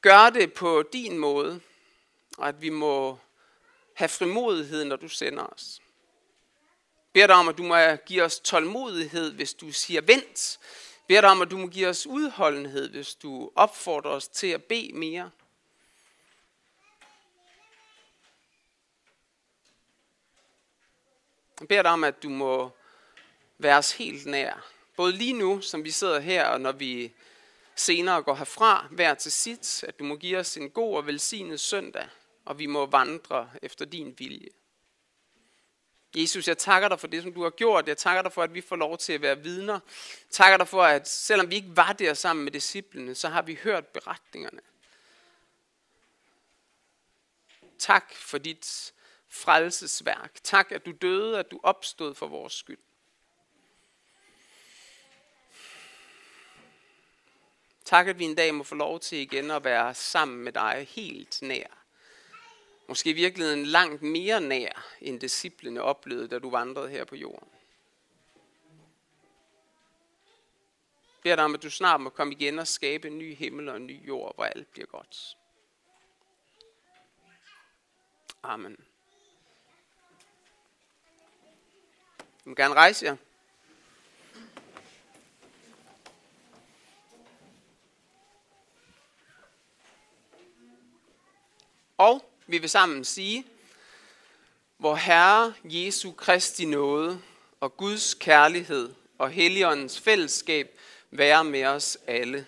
gøre 0.00 0.30
det 0.30 0.52
på 0.52 0.82
din 0.92 1.18
måde, 1.18 1.60
og 2.38 2.48
at 2.48 2.62
vi 2.62 2.68
må 2.68 3.18
have 3.94 4.08
frimodighed, 4.08 4.84
når 4.84 4.96
du 4.96 5.08
sender 5.08 5.46
os. 5.46 5.80
Jeg 6.96 7.12
beder 7.12 7.26
dig 7.26 7.36
om, 7.36 7.48
at 7.48 7.58
du 7.58 7.62
må 7.62 7.76
give 8.06 8.22
os 8.22 8.40
tålmodighed, 8.40 9.32
hvis 9.32 9.54
du 9.54 9.72
siger 9.72 10.00
vent. 10.00 10.58
Jeg 10.98 11.06
beder 11.08 11.20
dig 11.20 11.30
om, 11.30 11.42
at 11.42 11.50
du 11.50 11.58
må 11.58 11.66
give 11.66 11.88
os 11.88 12.06
udholdenhed, 12.06 12.90
hvis 12.90 13.14
du 13.14 13.52
opfordrer 13.54 14.10
os 14.10 14.28
til 14.28 14.46
at 14.46 14.64
bede 14.64 14.92
mere. 14.92 15.30
Jeg 21.60 21.68
beder 21.68 21.82
dig 21.82 21.90
om, 21.90 22.04
at 22.04 22.22
du 22.22 22.28
må 22.28 22.70
være 23.58 23.78
os 23.78 23.92
helt 23.92 24.26
nær. 24.26 24.75
Både 24.96 25.12
lige 25.12 25.32
nu, 25.32 25.60
som 25.60 25.84
vi 25.84 25.90
sidder 25.90 26.20
her, 26.20 26.44
og 26.44 26.60
når 26.60 26.72
vi 26.72 27.12
senere 27.74 28.22
går 28.22 28.34
herfra, 28.34 28.86
hver 28.90 29.14
til 29.14 29.32
sit, 29.32 29.84
at 29.84 29.98
du 29.98 30.04
må 30.04 30.16
give 30.16 30.38
os 30.38 30.56
en 30.56 30.70
god 30.70 30.96
og 30.96 31.06
velsignet 31.06 31.60
søndag, 31.60 32.08
og 32.44 32.58
vi 32.58 32.66
må 32.66 32.86
vandre 32.86 33.50
efter 33.62 33.84
din 33.84 34.14
vilje. 34.18 34.48
Jesus, 36.16 36.48
jeg 36.48 36.58
takker 36.58 36.88
dig 36.88 37.00
for 37.00 37.06
det, 37.06 37.22
som 37.22 37.32
du 37.32 37.42
har 37.42 37.50
gjort. 37.50 37.88
Jeg 37.88 37.96
takker 37.96 38.22
dig 38.22 38.32
for, 38.32 38.42
at 38.42 38.54
vi 38.54 38.60
får 38.60 38.76
lov 38.76 38.98
til 38.98 39.12
at 39.12 39.22
være 39.22 39.42
vidner. 39.42 39.72
Jeg 39.72 40.30
takker 40.30 40.56
dig 40.56 40.68
for, 40.68 40.82
at 40.82 41.08
selvom 41.08 41.50
vi 41.50 41.54
ikke 41.54 41.76
var 41.76 41.92
der 41.92 42.14
sammen 42.14 42.44
med 42.44 42.52
disciplene, 42.52 43.14
så 43.14 43.28
har 43.28 43.42
vi 43.42 43.54
hørt 43.54 43.86
beretningerne. 43.86 44.60
Tak 47.78 48.14
for 48.14 48.38
dit 48.38 48.92
frelsesværk. 49.28 50.38
Tak, 50.42 50.72
at 50.72 50.86
du 50.86 50.92
døde, 51.02 51.38
at 51.38 51.50
du 51.50 51.60
opstod 51.62 52.14
for 52.14 52.26
vores 52.26 52.52
skyld. 52.52 52.78
Tak, 57.86 58.06
at 58.06 58.18
vi 58.18 58.24
en 58.24 58.34
dag 58.34 58.54
må 58.54 58.64
få 58.64 58.74
lov 58.74 59.00
til 59.00 59.18
igen 59.18 59.50
at 59.50 59.64
være 59.64 59.94
sammen 59.94 60.44
med 60.44 60.52
dig 60.52 60.88
helt 60.90 61.42
nær. 61.42 61.66
Måske 62.88 63.10
i 63.10 63.12
virkeligheden 63.12 63.66
langt 63.66 64.02
mere 64.02 64.40
nær, 64.40 64.86
end 65.00 65.20
disciplene 65.20 65.82
oplevede, 65.82 66.28
da 66.28 66.38
du 66.38 66.50
vandrede 66.50 66.88
her 66.88 67.04
på 67.04 67.16
jorden. 67.16 67.48
Jeg 71.04 71.22
beder 71.22 71.36
dig 71.36 71.44
om, 71.44 71.54
at 71.54 71.62
du 71.62 71.70
snart 71.70 72.00
må 72.00 72.10
komme 72.10 72.32
igen 72.32 72.58
og 72.58 72.66
skabe 72.66 73.08
en 73.08 73.18
ny 73.18 73.34
himmel 73.34 73.68
og 73.68 73.76
en 73.76 73.86
ny 73.86 74.06
jord, 74.06 74.34
hvor 74.34 74.44
alt 74.44 74.72
bliver 74.72 74.86
godt. 74.86 75.36
Amen. 78.42 78.76
Du 82.18 82.50
må 82.50 82.54
gerne 82.54 82.74
rejse 82.74 83.04
jer. 83.04 83.16
Og 91.98 92.30
vi 92.46 92.58
vil 92.58 92.70
sammen 92.70 93.04
sige, 93.04 93.46
hvor 94.78 94.94
Herre 94.94 95.54
Jesu 95.64 96.12
Kristi 96.12 96.64
nåde 96.64 97.20
og 97.60 97.76
Guds 97.76 98.14
kærlighed 98.14 98.94
og 99.18 99.30
Helligåndens 99.30 100.00
fællesskab 100.00 100.78
være 101.10 101.44
med 101.44 101.64
os 101.64 101.98
alle. 102.06 102.46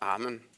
Amen. 0.00 0.51